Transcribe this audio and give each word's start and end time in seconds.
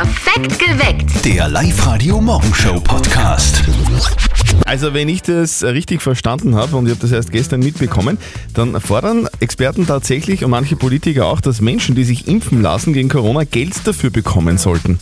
Perfekt 0.00 0.60
geweckt. 0.60 1.24
Der 1.24 1.48
Live-Radio 1.48 2.20
Morgenshow 2.20 2.78
Podcast. 2.78 3.64
Also 4.64 4.94
wenn 4.94 5.08
ich 5.08 5.22
das 5.22 5.64
richtig 5.64 6.02
verstanden 6.02 6.54
habe 6.54 6.76
und 6.76 6.86
ich 6.86 6.92
habe 6.92 7.00
das 7.00 7.10
erst 7.10 7.32
gestern 7.32 7.58
mitbekommen, 7.58 8.16
dann 8.54 8.80
fordern 8.80 9.28
Experten 9.40 9.88
tatsächlich 9.88 10.44
und 10.44 10.52
manche 10.52 10.76
Politiker 10.76 11.26
auch, 11.26 11.40
dass 11.40 11.60
Menschen, 11.60 11.96
die 11.96 12.04
sich 12.04 12.28
impfen 12.28 12.62
lassen 12.62 12.92
gegen 12.92 13.08
Corona, 13.08 13.42
Geld 13.42 13.74
dafür 13.88 14.10
bekommen 14.10 14.56
sollten. 14.56 15.00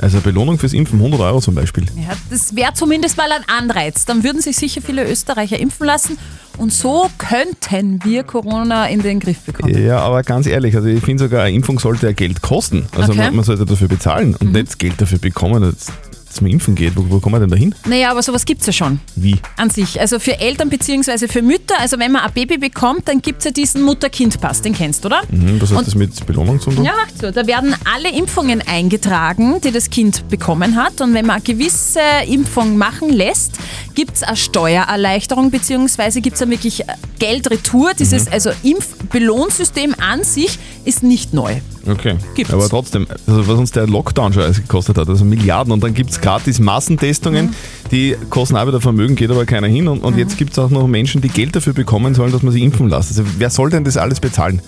Also 0.00 0.20
Belohnung 0.20 0.58
fürs 0.58 0.72
Impfen 0.72 0.98
100 0.98 1.20
Euro 1.20 1.40
zum 1.40 1.54
Beispiel. 1.54 1.84
Ja, 1.96 2.14
das 2.30 2.56
wäre 2.56 2.72
zumindest 2.72 3.16
mal 3.18 3.30
ein 3.32 3.42
Anreiz. 3.48 4.06
Dann 4.06 4.24
würden 4.24 4.40
sich 4.40 4.56
sicher 4.56 4.80
viele 4.80 5.04
Österreicher 5.08 5.58
impfen 5.58 5.86
lassen 5.86 6.16
und 6.56 6.72
so 6.72 7.10
könnten 7.18 8.00
wir 8.04 8.22
Corona 8.22 8.86
in 8.88 9.02
den 9.02 9.20
Griff 9.20 9.40
bekommen. 9.40 9.76
Ja, 9.82 9.98
aber 10.00 10.22
ganz 10.22 10.46
ehrlich, 10.46 10.74
also 10.74 10.88
ich 10.88 11.02
finde 11.04 11.24
sogar, 11.24 11.42
eine 11.44 11.54
Impfung 11.54 11.78
sollte 11.78 12.06
ja 12.06 12.12
Geld 12.12 12.40
kosten. 12.42 12.86
Also 12.96 13.12
Okay. 13.12 13.22
man, 13.24 13.36
man 13.36 13.44
sollte 13.44 13.66
dafür 13.66 13.88
bezahlen 13.88 14.34
und 14.36 14.52
nicht 14.52 14.78
Geld 14.78 15.00
dafür 15.00 15.18
bekommen, 15.18 15.62
dass, 15.62 15.86
dass 16.30 16.40
man 16.40 16.50
impfen 16.50 16.74
geht. 16.76 16.96
Wo, 16.96 17.04
wo 17.08 17.18
kommen 17.20 17.34
wir 17.34 17.40
denn 17.40 17.50
da 17.50 17.56
hin? 17.56 17.74
Naja, 17.86 18.10
aber 18.12 18.22
sowas 18.22 18.44
gibt's 18.44 18.64
ja 18.66 18.72
schon 18.72 19.00
Wie? 19.16 19.36
an 19.56 19.68
sich. 19.68 20.00
Also 20.00 20.18
für 20.20 20.38
Eltern 20.38 20.70
bzw. 20.70 21.26
für 21.28 21.42
Mütter, 21.42 21.78
also 21.78 21.98
wenn 21.98 22.12
man 22.12 22.22
ein 22.22 22.32
Baby 22.32 22.56
bekommt, 22.56 23.08
dann 23.08 23.20
gibt's 23.20 23.44
ja 23.44 23.50
diesen 23.50 23.82
Mutter-Kind-Pass, 23.82 24.62
den 24.62 24.72
kennst 24.74 25.04
du, 25.04 25.08
oder? 25.08 25.22
Hm, 25.28 25.60
was 25.60 25.70
hat 25.70 25.78
Und- 25.78 25.86
das 25.88 25.94
mit 25.96 26.26
Belohnung 26.26 26.60
zu 26.60 26.70
tun? 26.70 26.84
Ja, 26.84 26.92
macht 26.92 27.18
so. 27.20 27.30
Da 27.30 27.46
werden 27.46 27.74
alle 27.92 28.10
Impfungen 28.16 28.62
eingetragen, 28.66 29.60
die 29.60 29.72
das 29.72 29.90
Kind 29.90 30.28
bekommen 30.28 30.76
hat. 30.76 31.00
Und 31.00 31.14
wenn 31.14 31.26
man 31.26 31.36
eine 31.36 31.44
gewisse 31.44 32.00
Impfung 32.28 32.78
machen 32.78 33.10
lässt, 33.10 33.58
gibt 33.94 34.16
es 34.16 34.22
eine 34.22 34.36
Steuererleichterung, 34.36 35.50
beziehungsweise 35.50 36.20
gibt 36.20 36.34
es 36.34 36.40
dann 36.40 36.50
wirklich 36.50 36.84
Geldretour. 37.18 37.92
Dieses 37.94 38.28
also 38.28 38.50
Impfbelohnsystem 38.62 39.94
an 39.98 40.22
sich 40.24 40.58
ist 40.84 41.02
nicht 41.02 41.34
neu. 41.34 41.56
Okay. 41.86 42.16
Gibt's. 42.34 42.52
Aber 42.52 42.68
trotzdem, 42.68 43.06
also 43.26 43.48
was 43.48 43.58
uns 43.58 43.72
der 43.72 43.86
Lockdown 43.86 44.32
schon 44.32 44.42
alles 44.42 44.56
gekostet 44.60 44.98
hat, 44.98 45.08
also 45.08 45.24
Milliarden 45.24 45.72
und 45.72 45.82
dann 45.82 45.94
gibt 45.94 46.10
es 46.10 46.20
gratis 46.20 46.58
Massentestungen, 46.58 47.46
Mhm. 47.46 47.54
die 47.90 48.16
kosten 48.28 48.56
auch 48.56 48.66
wieder 48.66 48.80
Vermögen, 48.80 49.16
geht 49.16 49.30
aber 49.30 49.46
keiner 49.46 49.66
hin 49.66 49.88
und, 49.88 50.00
und 50.00 50.16
jetzt 50.18 50.36
gibt 50.36 50.52
es 50.52 50.58
auch 50.58 50.70
noch 50.70 50.86
Menschen, 50.86 51.20
die 51.20 51.28
Geld 51.28 51.56
dafür 51.56 51.72
bekommen 51.72 52.14
sollen, 52.14 52.32
dass 52.32 52.42
man 52.42 52.52
sie 52.52 52.62
impfen 52.62 52.88
lässt. 52.88 53.10
Also 53.10 53.24
wer 53.38 53.50
soll 53.50 53.70
denn 53.70 53.84
das 53.84 53.96
alles 53.96 54.20
bezahlen? 54.20 54.60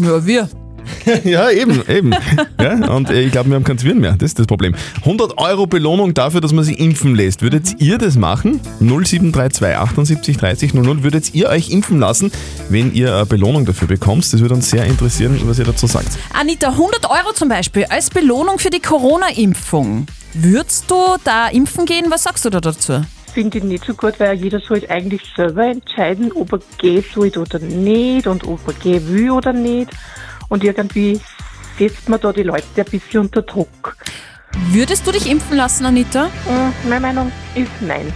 Ja, 0.00 0.24
wir. 0.24 0.48
ja, 1.24 1.50
eben, 1.50 1.82
eben. 1.88 2.14
ja, 2.60 2.92
und 2.94 3.10
äh, 3.10 3.22
ich 3.22 3.32
glaube, 3.32 3.50
wir 3.50 3.56
haben 3.56 3.64
keinen 3.64 3.78
Zwirn 3.78 3.98
mehr, 4.00 4.12
das 4.12 4.30
ist 4.30 4.38
das 4.38 4.46
Problem. 4.46 4.74
100 5.00 5.38
Euro 5.38 5.66
Belohnung 5.66 6.14
dafür, 6.14 6.40
dass 6.40 6.52
man 6.52 6.64
sie 6.64 6.74
impfen 6.74 7.14
lässt. 7.14 7.42
Würdet 7.42 7.80
ihr 7.80 7.98
das 7.98 8.16
machen? 8.16 8.60
0732 8.80 9.76
78 9.76 10.36
30 10.36 10.74
00. 10.74 11.02
Würdet 11.02 11.34
ihr 11.34 11.48
euch 11.48 11.70
impfen 11.70 11.98
lassen, 11.98 12.30
wenn 12.68 12.92
ihr 12.92 13.14
eine 13.14 13.26
Belohnung 13.26 13.64
dafür 13.64 13.88
bekommt? 13.88 14.32
Das 14.32 14.40
würde 14.40 14.54
uns 14.54 14.70
sehr 14.70 14.84
interessieren, 14.84 15.40
was 15.44 15.58
ihr 15.58 15.64
dazu 15.64 15.86
sagt. 15.86 16.08
Anita, 16.32 16.68
100 16.68 17.08
Euro 17.08 17.32
zum 17.34 17.48
Beispiel 17.48 17.84
als 17.84 18.10
Belohnung 18.10 18.58
für 18.58 18.70
die 18.70 18.80
Corona-Impfung. 18.80 20.06
Würdest 20.34 20.90
du 20.90 20.94
da 21.24 21.48
impfen 21.48 21.86
gehen? 21.86 22.06
Was 22.08 22.24
sagst 22.24 22.44
du 22.44 22.50
da 22.50 22.60
dazu? 22.60 23.02
finde 23.30 23.58
ich 23.58 23.64
nicht 23.64 23.84
so 23.84 23.94
gut, 23.94 24.18
weil 24.18 24.36
jeder 24.36 24.60
sollte 24.60 24.90
eigentlich 24.90 25.22
selber 25.36 25.64
entscheiden, 25.64 26.32
ob 26.32 26.52
er 26.52 26.60
gehen 26.78 27.04
soll 27.14 27.30
oder 27.36 27.58
nicht 27.58 28.26
und 28.26 28.46
ob 28.46 28.60
er 28.66 28.74
gehen 28.74 29.08
will 29.08 29.30
oder 29.30 29.52
nicht. 29.52 29.90
Und 30.50 30.62
irgendwie 30.64 31.18
setzt 31.78 32.08
man 32.10 32.20
da 32.20 32.32
die 32.32 32.42
Leute 32.42 32.64
ein 32.76 32.84
bisschen 32.84 33.20
unter 33.20 33.40
Druck. 33.42 33.96
Würdest 34.72 35.06
du 35.06 35.12
dich 35.12 35.30
impfen 35.30 35.56
lassen, 35.56 35.86
Anita? 35.86 36.24
Hm, 36.46 36.72
Meine 36.90 37.00
Meinung 37.00 37.32
ist 37.54 37.70
nein. 37.80 38.12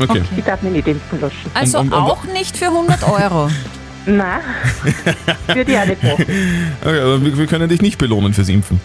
Okay. 0.00 0.20
Ich 0.36 0.44
darf 0.44 0.60
mich 0.62 0.72
nicht 0.72 0.88
impfen 0.88 1.20
lassen. 1.20 1.36
Also 1.54 1.78
Und- 1.78 1.92
und- 1.92 1.98
und- 2.02 2.10
auch 2.10 2.24
nicht 2.24 2.56
für 2.56 2.66
100 2.66 3.02
Euro. 3.08 3.48
Nein, 4.08 4.40
würde 5.48 5.72
ich 5.72 5.78
auch 5.78 5.84
nicht 5.86 6.00
machen. 6.00 6.26
Okay, 6.80 7.00
aber 7.00 7.20
wir, 7.24 7.38
wir 7.38 7.46
können 7.48 7.68
dich 7.68 7.82
nicht 7.82 7.98
belohnen 7.98 8.32
fürs 8.34 8.48
Impfen. 8.48 8.80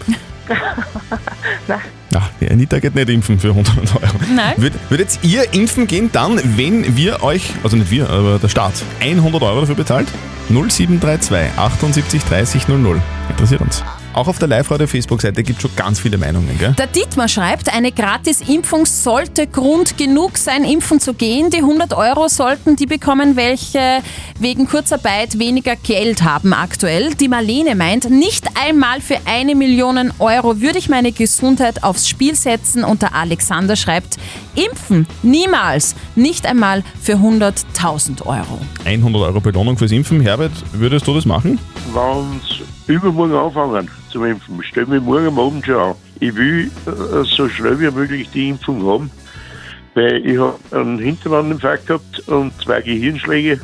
Nein. 1.68 1.78
Ach, 2.16 2.28
die 2.40 2.50
Anita 2.50 2.80
geht 2.80 2.96
nicht 2.96 3.08
impfen 3.08 3.38
für 3.38 3.50
100 3.50 3.72
Euro. 4.02 4.14
Nein. 4.34 4.54
Würd, 4.56 4.72
würdet 4.88 5.20
ihr 5.22 5.54
impfen 5.54 5.86
gehen 5.86 6.10
dann, 6.12 6.40
wenn 6.56 6.96
wir 6.96 7.22
euch, 7.22 7.52
also 7.62 7.76
nicht 7.76 7.92
wir, 7.92 8.10
aber 8.10 8.40
der 8.40 8.48
Staat, 8.48 8.72
100 9.00 9.40
Euro 9.42 9.60
dafür 9.60 9.76
bezahlt? 9.76 10.08
0732 10.48 11.50
78 11.56 12.24
30 12.24 12.66
00. 12.66 13.00
Interessiert 13.30 13.60
uns. 13.60 13.84
Auch 14.14 14.28
auf 14.28 14.38
der 14.38 14.48
Live-Radio-Facebook-Seite 14.48 15.42
gibt 15.42 15.58
es 15.58 15.62
schon 15.62 15.74
ganz 15.74 15.98
viele 15.98 16.18
Meinungen, 16.18 16.58
gell? 16.58 16.74
Der 16.76 16.86
Dietmar 16.86 17.28
schreibt, 17.28 17.72
eine 17.72 17.92
Gratis-Impfung 17.92 18.84
sollte 18.84 19.46
Grund 19.46 19.96
genug 19.96 20.36
sein, 20.36 20.64
impfen 20.64 21.00
zu 21.00 21.14
gehen. 21.14 21.48
Die 21.48 21.58
100 21.58 21.94
Euro 21.94 22.28
sollten 22.28 22.76
die 22.76 22.84
bekommen, 22.84 23.36
welche 23.36 24.02
wegen 24.38 24.68
Kurzarbeit 24.68 25.38
weniger 25.38 25.76
Geld 25.76 26.22
haben 26.22 26.52
aktuell. 26.52 27.14
Die 27.14 27.28
Marlene 27.28 27.74
meint, 27.74 28.10
nicht 28.10 28.44
einmal 28.62 29.00
für 29.00 29.16
eine 29.24 29.54
Million 29.54 30.12
Euro 30.18 30.60
würde 30.60 30.78
ich 30.78 30.90
meine 30.90 31.12
Gesundheit 31.12 31.82
aufs 31.82 32.06
Spiel 32.06 32.34
setzen. 32.34 32.84
Und 32.84 33.00
der 33.00 33.14
Alexander 33.14 33.76
schreibt, 33.76 34.18
impfen, 34.54 35.06
niemals, 35.22 35.94
nicht 36.16 36.44
einmal 36.44 36.84
für 37.00 37.14
100.000 37.14 38.26
Euro. 38.26 38.58
100 38.84 39.22
Euro 39.22 39.40
Belohnung 39.40 39.78
fürs 39.78 39.92
Impfen. 39.92 40.20
Herbert, 40.20 40.52
würdest 40.72 41.06
du 41.06 41.14
das 41.14 41.24
machen? 41.24 41.58
sie 41.94 42.81
übermorgen 42.86 43.34
anfangen 43.34 43.88
zum 44.10 44.24
Impfen, 44.24 44.60
stell 44.62 44.86
mich 44.86 45.00
morgen 45.00 45.28
am 45.28 45.38
Abend 45.38 45.64
schon 45.64 45.76
an. 45.76 45.94
Ich 46.20 46.34
will 46.34 46.70
äh, 46.86 47.24
so 47.24 47.48
schnell 47.48 47.80
wie 47.80 47.90
möglich 47.90 48.28
die 48.32 48.50
Impfung 48.50 48.84
haben, 48.86 49.10
weil 49.94 50.24
ich 50.26 50.38
habe 50.38 50.58
einen 50.72 50.98
Hinterwandinfarkt 50.98 51.86
gehabt 51.86 52.28
und 52.28 52.52
zwei 52.62 52.80
Gehirnschläge 52.80 53.60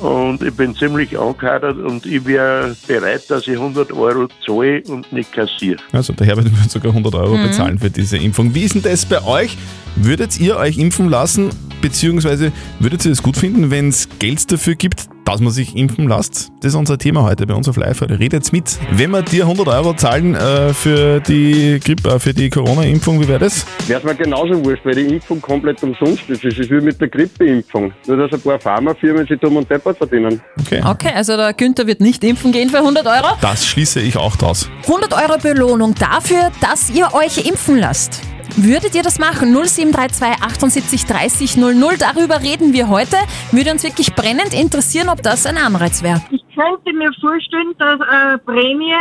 und 0.00 0.42
ich 0.42 0.54
bin 0.54 0.74
ziemlich 0.74 1.18
angehadert 1.18 1.76
und 1.76 2.06
ich 2.06 2.24
wäre 2.24 2.74
bereit, 2.86 3.22
dass 3.28 3.46
ich 3.46 3.54
100 3.54 3.92
Euro 3.92 4.28
zahle 4.46 4.82
und 4.88 5.12
nicht 5.12 5.32
kassiere. 5.32 5.78
Also 5.92 6.14
der 6.14 6.26
Herbert 6.26 6.46
würde 6.46 6.68
sogar 6.68 6.90
100 6.92 7.14
Euro 7.14 7.36
bezahlen 7.36 7.78
für 7.78 7.90
diese 7.90 8.16
Impfung. 8.16 8.54
Wie 8.54 8.62
ist 8.62 8.74
denn 8.74 8.82
das 8.82 9.04
bei 9.04 9.22
euch? 9.22 9.58
Würdet 9.96 10.40
ihr 10.40 10.56
euch 10.56 10.78
impfen 10.78 11.10
lassen, 11.10 11.50
beziehungsweise 11.82 12.52
würdet 12.78 13.04
ihr 13.04 13.12
es 13.12 13.22
gut 13.22 13.36
finden, 13.36 13.70
wenn 13.70 13.88
es 13.88 14.08
Geld 14.18 14.50
dafür 14.50 14.74
gibt, 14.74 15.09
dass 15.24 15.40
man 15.40 15.52
sich 15.52 15.76
impfen 15.76 16.08
lässt? 16.08 16.50
Das 16.60 16.72
ist 16.72 16.74
unser 16.74 16.98
Thema 16.98 17.22
heute 17.22 17.46
bei 17.46 17.54
uns 17.54 17.68
auf 17.68 17.76
live 17.76 18.00
-Radio. 18.02 18.18
Redet 18.18 18.52
mit. 18.52 18.78
Wenn 18.92 19.10
wir 19.10 19.22
dir 19.22 19.44
100 19.44 19.68
Euro 19.68 19.94
zahlen 19.94 20.34
äh, 20.34 20.72
für 20.74 21.20
die 21.20 21.80
Grippe, 21.84 22.08
äh, 22.10 22.18
für 22.18 22.34
die 22.34 22.50
Corona-Impfung, 22.50 23.20
wie 23.20 23.28
wäre 23.28 23.38
das? 23.38 23.66
Wäre 23.86 24.04
mir 24.06 24.14
genauso 24.14 24.64
wurscht, 24.64 24.84
weil 24.84 24.94
die 24.94 25.14
Impfung 25.14 25.40
komplett 25.40 25.82
umsonst 25.82 26.28
ist. 26.28 26.44
Es 26.44 26.58
ist 26.58 26.70
wie 26.70 26.80
mit 26.80 27.00
der 27.00 27.08
Grippeimpfung. 27.08 27.92
Nur, 28.06 28.16
dass 28.16 28.32
ein 28.32 28.40
paar 28.40 28.58
Pharmafirmen 28.58 29.26
sich 29.26 29.38
dumm 29.40 29.56
und 29.56 29.70
deppert 29.70 29.98
verdienen. 29.98 30.40
Okay. 30.60 30.82
Okay, 30.84 31.12
also 31.14 31.36
der 31.36 31.52
Günther 31.54 31.86
wird 31.86 32.00
nicht 32.00 32.22
impfen 32.24 32.52
gehen 32.52 32.70
für 32.70 32.78
100 32.78 33.06
Euro. 33.06 33.36
Das 33.40 33.66
schließe 33.66 34.00
ich 34.00 34.16
auch 34.16 34.36
draus. 34.36 34.68
100 34.86 35.12
Euro 35.12 35.38
Belohnung 35.40 35.94
dafür, 35.94 36.50
dass 36.60 36.90
ihr 36.90 37.08
euch 37.14 37.46
impfen 37.46 37.78
lasst. 37.78 38.22
Würdet 38.56 38.94
ihr 38.94 39.02
das 39.02 39.18
machen? 39.18 39.52
0732 39.52 40.42
78 40.42 41.06
30 41.06 41.56
00. 41.56 41.96
Darüber 41.98 42.40
reden 42.42 42.72
wir 42.72 42.88
heute. 42.88 43.16
Würde 43.52 43.72
uns 43.72 43.82
wirklich 43.82 44.14
brennend 44.14 44.54
interessieren, 44.54 45.08
ob 45.08 45.22
das 45.22 45.46
ein 45.46 45.56
Anreiz 45.56 46.02
wäre. 46.02 46.20
Ich 46.30 46.44
könnte 46.54 46.92
mir 46.92 47.10
vorstellen, 47.20 47.74
dass 47.78 48.00
eine 48.00 48.38
Prämie 48.38 48.94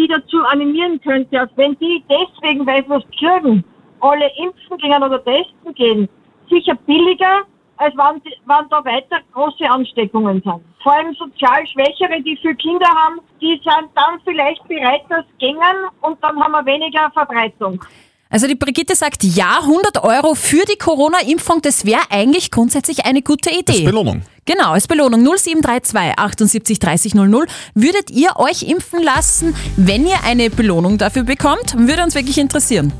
die 0.00 0.08
dazu 0.08 0.42
animieren 0.50 0.98
könnte, 1.02 1.36
dass 1.36 1.50
wenn 1.56 1.78
die 1.78 2.02
deswegen, 2.08 2.66
weil 2.66 2.82
sie 2.82 2.88
was 2.90 3.04
kriegen, 3.18 3.62
alle 4.00 4.30
impfen 4.38 4.78
gehen 4.78 5.02
oder 5.02 5.22
testen 5.22 5.74
gehen, 5.74 6.08
sicher 6.48 6.74
billiger, 6.86 7.42
als 7.76 7.94
wenn, 7.96 8.22
wenn 8.22 8.68
da 8.70 8.84
weiter 8.84 9.18
große 9.34 9.68
Ansteckungen 9.68 10.42
sind. 10.42 10.62
Vor 10.82 10.92
allem 10.94 11.14
sozial 11.14 11.66
Schwächere, 11.66 12.22
die 12.22 12.36
viele 12.40 12.54
Kinder 12.54 12.88
haben, 12.88 13.20
die 13.42 13.60
sind 13.62 13.90
dann 13.94 14.18
vielleicht 14.24 14.66
bereit, 14.68 15.02
das 15.10 15.24
gängen 15.38 15.60
und 16.00 16.22
dann 16.22 16.42
haben 16.42 16.52
wir 16.52 16.64
weniger 16.64 17.10
Verbreitung. 17.12 17.84
Also 18.32 18.46
die 18.46 18.54
Brigitte 18.54 18.94
sagt, 18.94 19.24
ja, 19.24 19.58
100 19.62 20.04
Euro 20.04 20.34
für 20.34 20.64
die 20.64 20.78
Corona-Impfung, 20.78 21.62
das 21.62 21.84
wäre 21.84 22.02
eigentlich 22.10 22.52
grundsätzlich 22.52 23.04
eine 23.04 23.22
gute 23.22 23.50
Idee. 23.50 23.72
Als 23.72 23.84
Belohnung. 23.84 24.22
Genau, 24.44 24.70
als 24.70 24.86
Belohnung 24.86 25.20
0732 25.24 26.16
78 26.16 26.78
30 26.78 27.14
00. 27.16 27.46
Würdet 27.74 28.12
ihr 28.12 28.36
euch 28.36 28.62
impfen 28.62 29.02
lassen, 29.02 29.56
wenn 29.76 30.06
ihr 30.06 30.22
eine 30.24 30.48
Belohnung 30.48 30.96
dafür 30.96 31.24
bekommt? 31.24 31.76
Würde 31.76 32.04
uns 32.04 32.14
wirklich 32.14 32.38
interessieren. 32.38 32.92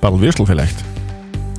Badel 0.00 0.20
Würstel 0.20 0.44
vielleicht. 0.44 0.76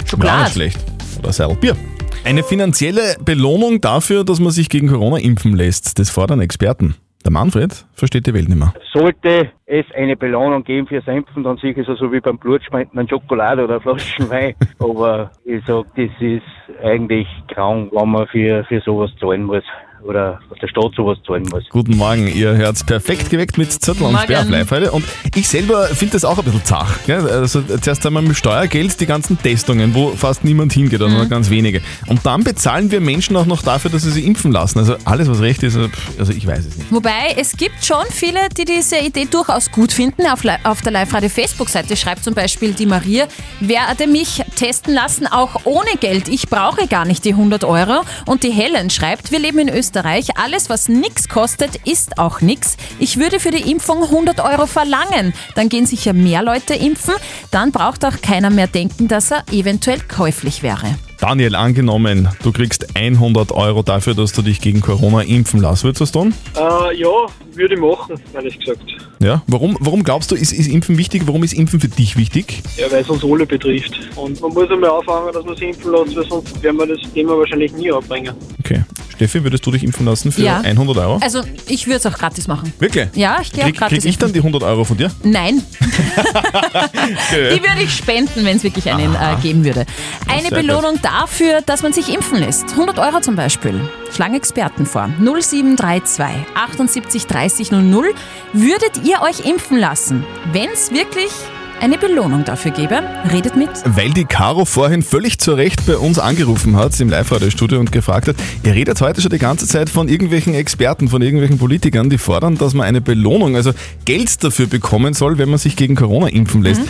Schokolade. 0.03 0.43
Nicht 0.43 0.53
schlecht. 0.53 0.79
Oder 1.17 1.31
Seidel 1.31 1.55
Bier. 1.55 1.77
Eine 2.25 2.43
finanzielle 2.43 3.15
Belohnung 3.23 3.79
dafür, 3.79 4.25
dass 4.25 4.39
man 4.39 4.51
sich 4.51 4.67
gegen 4.67 4.89
Corona 4.89 5.19
impfen 5.19 5.55
lässt. 5.55 5.99
Das 5.99 6.09
fordern 6.09 6.41
Experten. 6.41 6.95
Der 7.25 7.31
Manfred 7.31 7.85
versteht 7.95 8.27
die 8.27 8.35
Welt 8.35 8.47
nicht 8.47 8.59
mehr. 8.59 8.71
Sollte 8.93 9.49
es 9.65 9.85
eine 9.95 10.15
Belohnung 10.15 10.63
geben 10.63 10.85
fürs 10.85 11.07
Impfen, 11.07 11.43
dann 11.43 11.57
sicher 11.57 11.83
so, 11.83 11.95
so 11.95 12.11
wie 12.13 12.19
beim 12.19 12.37
Blutspenden 12.37 12.99
eine 12.99 13.09
Schokolade 13.09 13.63
oder 13.63 13.73
eine 13.73 13.81
Flasche 13.81 14.29
Wein. 14.29 14.53
Aber 14.79 15.31
ich 15.43 15.65
sag, 15.65 15.85
das 15.95 16.11
ist 16.19 16.43
eigentlich 16.83 17.27
grau, 17.47 17.87
wenn 17.91 18.09
man 18.09 18.27
für, 18.27 18.63
für 18.65 18.79
sowas 18.81 19.09
zahlen 19.19 19.45
muss. 19.45 19.63
Oder 20.05 20.39
dass 20.49 20.59
der 20.59 20.67
Staat 20.67 20.93
sowas 20.95 21.17
zahlen 21.25 21.43
muss. 21.51 21.63
Guten 21.69 21.97
Morgen, 21.97 22.27
ihr 22.27 22.55
hört's 22.55 22.83
perfekt 22.83 23.29
geweckt 23.29 23.57
mit 23.57 23.71
Zettel 23.71 24.03
und. 24.03 24.17
Sperr 24.19 24.45
live 24.45 24.69
heute. 24.71 24.91
Und 24.91 25.03
ich 25.35 25.47
selber 25.47 25.87
finde 25.87 26.13
das 26.13 26.25
auch 26.25 26.37
ein 26.37 26.43
bisschen 26.45 26.63
zach. 26.63 26.99
Gell? 27.05 27.27
Also 27.27 27.61
zuerst 27.81 28.05
einmal 28.05 28.21
mit 28.23 28.37
Steuergeld 28.37 28.99
die 28.99 29.05
ganzen 29.05 29.41
Testungen, 29.41 29.93
wo 29.95 30.11
fast 30.11 30.43
niemand 30.43 30.73
hingeht, 30.73 31.01
oder 31.01 31.09
Mhm. 31.09 31.17
nur 31.17 31.25
ganz 31.25 31.49
wenige. 31.49 31.81
Und 32.07 32.25
dann 32.25 32.43
bezahlen 32.43 32.91
wir 32.91 33.01
Menschen 33.01 33.35
auch 33.35 33.45
noch 33.45 33.61
dafür, 33.63 33.89
dass 33.91 34.03
sie 34.03 34.11
sich 34.11 34.25
impfen 34.25 34.51
lassen. 34.51 34.79
Also 34.79 34.95
alles, 35.05 35.27
was 35.29 35.41
recht 35.41 35.63
ist, 35.63 35.75
also 36.19 36.31
ich 36.31 36.45
weiß 36.45 36.65
es 36.65 36.77
nicht. 36.77 36.91
Wobei, 36.91 37.35
es 37.37 37.57
gibt 37.57 37.83
schon 37.83 38.05
viele, 38.11 38.39
die 38.57 38.65
diese 38.65 38.97
Idee 38.97 39.25
durchaus 39.29 39.71
gut 39.71 39.91
finden. 39.91 40.27
Auf, 40.27 40.41
auf 40.63 40.81
der 40.81 40.91
Live-Radio-Facebook-Seite 40.91 41.97
schreibt 41.97 42.23
zum 42.23 42.33
Beispiel 42.35 42.73
die 42.73 42.85
Maria, 42.85 43.27
werde 43.59 44.07
mich 44.07 44.43
testen 44.55 44.93
lassen, 44.93 45.25
auch 45.27 45.61
ohne 45.65 45.89
Geld. 45.99 46.27
Ich 46.29 46.47
brauche 46.47 46.87
gar 46.87 47.05
nicht 47.05 47.25
die 47.25 47.31
100 47.31 47.63
Euro. 47.63 48.03
Und 48.25 48.43
die 48.43 48.51
Helen 48.51 48.89
schreibt, 48.89 49.31
wir 49.31 49.39
leben 49.39 49.59
in 49.59 49.69
Österreich. 49.69 49.94
Alles, 49.95 50.69
was 50.69 50.89
nichts 50.89 51.29
kostet, 51.29 51.77
ist 51.85 52.17
auch 52.17 52.41
nichts. 52.41 52.77
Ich 52.99 53.17
würde 53.17 53.39
für 53.39 53.51
die 53.51 53.71
Impfung 53.71 54.03
100 54.03 54.39
Euro 54.41 54.65
verlangen. 54.65 55.33
Dann 55.55 55.69
gehen 55.69 55.85
sicher 55.85 56.13
mehr 56.13 56.43
Leute 56.43 56.73
impfen. 56.73 57.13
Dann 57.51 57.71
braucht 57.71 58.03
auch 58.03 58.21
keiner 58.21 58.49
mehr 58.49 58.67
denken, 58.67 59.07
dass 59.07 59.31
er 59.31 59.43
eventuell 59.51 60.01
käuflich 60.01 60.63
wäre. 60.63 60.95
Daniel, 61.19 61.55
angenommen, 61.55 62.27
du 62.43 62.51
kriegst 62.51 62.95
100 62.95 63.53
Euro 63.53 63.83
dafür, 63.83 64.15
dass 64.15 64.33
du 64.33 64.41
dich 64.41 64.59
gegen 64.59 64.81
Corona 64.81 65.21
impfen 65.21 65.61
lässt. 65.61 65.83
Würdest 65.85 66.01
du 66.01 66.03
das 66.03 66.11
tun? 66.11 66.33
Äh, 66.55 66.99
ja, 66.99 67.07
würde 67.53 67.75
ich 67.75 67.79
machen, 67.79 68.19
ehrlich 68.33 68.59
gesagt. 68.59 68.81
Ja. 69.19 69.41
Warum, 69.47 69.77
warum 69.79 70.03
glaubst 70.03 70.31
du, 70.31 70.35
ist, 70.35 70.51
ist 70.51 70.67
Impfen 70.67 70.97
wichtig? 70.97 71.23
Warum 71.25 71.43
ist 71.43 71.53
Impfen 71.53 71.79
für 71.79 71.87
dich 71.87 72.17
wichtig? 72.17 72.61
Ja, 72.77 72.91
weil 72.91 73.01
es 73.01 73.09
uns 73.09 73.23
alle 73.23 73.45
betrifft. 73.45 73.97
Und 74.15 74.39
man 74.41 74.53
muss 74.53 74.69
einmal 74.69 74.89
anfangen, 74.89 75.31
dass 75.33 75.45
man 75.45 75.55
sich 75.55 75.69
impfen 75.69 75.91
lässt, 75.93 76.15
weil 76.15 76.27
sonst 76.27 76.61
werden 76.61 76.77
wir 76.77 76.87
das 76.87 77.13
Thema 77.13 77.37
wahrscheinlich 77.37 77.71
nie 77.73 77.91
abbringen. 77.91 78.33
Okay. 78.59 78.83
Steffi, 79.15 79.43
würdest 79.43 79.65
du 79.65 79.71
dich 79.71 79.83
impfen 79.83 80.05
lassen 80.05 80.31
für 80.31 80.41
Ja. 80.41 80.59
100 80.59 80.97
Euro? 80.97 81.19
Also, 81.21 81.41
ich 81.67 81.87
würde 81.87 81.97
es 81.97 82.05
auch 82.05 82.17
gratis 82.17 82.47
machen. 82.47 82.71
Wirklich? 82.79 83.07
Ja, 83.15 83.37
ich 83.41 83.51
gehe 83.51 83.63
auch 83.63 83.67
Krieg, 83.67 83.77
gratis 83.77 83.99
krieg 84.03 84.09
ich 84.09 84.17
dann 84.17 84.33
die 84.33 84.39
100 84.39 84.63
Euro 84.63 84.83
von 84.83 84.97
dir? 84.97 85.11
Nein, 85.23 85.61
die 85.81 87.61
würde 87.61 87.83
ich 87.83 87.95
spenden, 87.95 88.45
wenn 88.45 88.57
es 88.57 88.63
wirklich 88.63 88.91
einen 88.91 89.15
äh, 89.15 89.35
geben 89.41 89.63
würde. 89.63 89.85
Eine 90.27 90.49
sehr 90.49 90.51
Belohnung 90.51 90.99
dafür, 91.01 91.61
dass 91.61 91.81
man 91.83 91.93
sich 91.93 92.13
impfen 92.13 92.39
lässt. 92.39 92.71
100 92.71 92.99
Euro 92.99 93.21
zum 93.21 93.35
Beispiel. 93.35 93.89
Schlagen 94.13 94.35
Experten 94.35 94.85
vor. 94.85 95.09
0732 95.19 96.25
78 96.55 97.27
30 97.27 97.71
00. 97.71 98.13
Würdet 98.53 99.01
ihr 99.03 99.21
euch 99.21 99.45
impfen 99.45 99.77
lassen, 99.79 100.23
wenn 100.51 100.69
es 100.69 100.91
wirklich 100.91 101.31
eine 101.81 101.97
Belohnung 101.97 102.45
dafür 102.45 102.71
gäbe? 102.71 103.01
Redet 103.31 103.55
mit. 103.55 103.69
Weil 103.85 104.11
die 104.11 104.25
Caro 104.25 104.65
vorhin 104.65 105.03
völlig 105.03 105.39
zu 105.39 105.53
Recht 105.53 105.85
bei 105.85 105.97
uns 105.97 106.19
angerufen 106.19 106.75
hat 106.75 106.99
im 106.99 107.09
Live-Radio-Studio 107.09 107.79
und 107.79 107.91
gefragt 107.91 108.27
hat, 108.27 108.35
ihr 108.63 108.73
redet 108.73 109.01
heute 109.01 109.21
schon 109.21 109.31
die 109.31 109.37
ganze 109.37 109.67
Zeit 109.67 109.89
von 109.89 110.07
irgendwelchen 110.07 110.53
Experten, 110.53 111.09
von 111.09 111.21
irgendwelchen 111.21 111.57
Politikern, 111.57 112.09
die 112.09 112.17
fordern, 112.17 112.57
dass 112.57 112.73
man 112.73 112.87
eine 112.87 113.01
Belohnung, 113.01 113.55
also 113.55 113.71
Geld 114.05 114.43
dafür 114.43 114.67
bekommen 114.67 115.13
soll, 115.13 115.37
wenn 115.37 115.49
man 115.49 115.59
sich 115.59 115.75
gegen 115.75 115.95
Corona 115.95 116.27
impfen 116.27 116.63
lässt. 116.63 116.81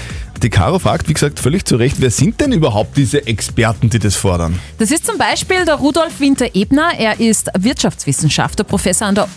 Die 0.43 0.49
Caro 0.49 0.79
fragt, 0.79 1.07
wie 1.09 1.13
gesagt, 1.13 1.39
völlig 1.39 1.65
zu 1.65 1.77
Recht, 1.77 1.97
wer 1.99 2.11
sind 2.11 2.39
denn 2.41 2.51
überhaupt 2.51 2.97
diese 2.97 3.25
Experten, 3.25 3.89
die 3.89 3.99
das 3.99 4.15
fordern? 4.15 4.59
Das 4.77 4.91
ist 4.91 5.05
zum 5.05 5.17
Beispiel 5.17 5.65
der 5.65 5.75
Rudolf 5.75 6.19
Winter-Ebner. 6.19 6.91
Er 6.97 7.19
ist 7.19 7.49
Wirtschaftswissenschaftler, 7.57 8.65
Professor 8.65 9.07
an 9.07 9.15
der 9.15 9.27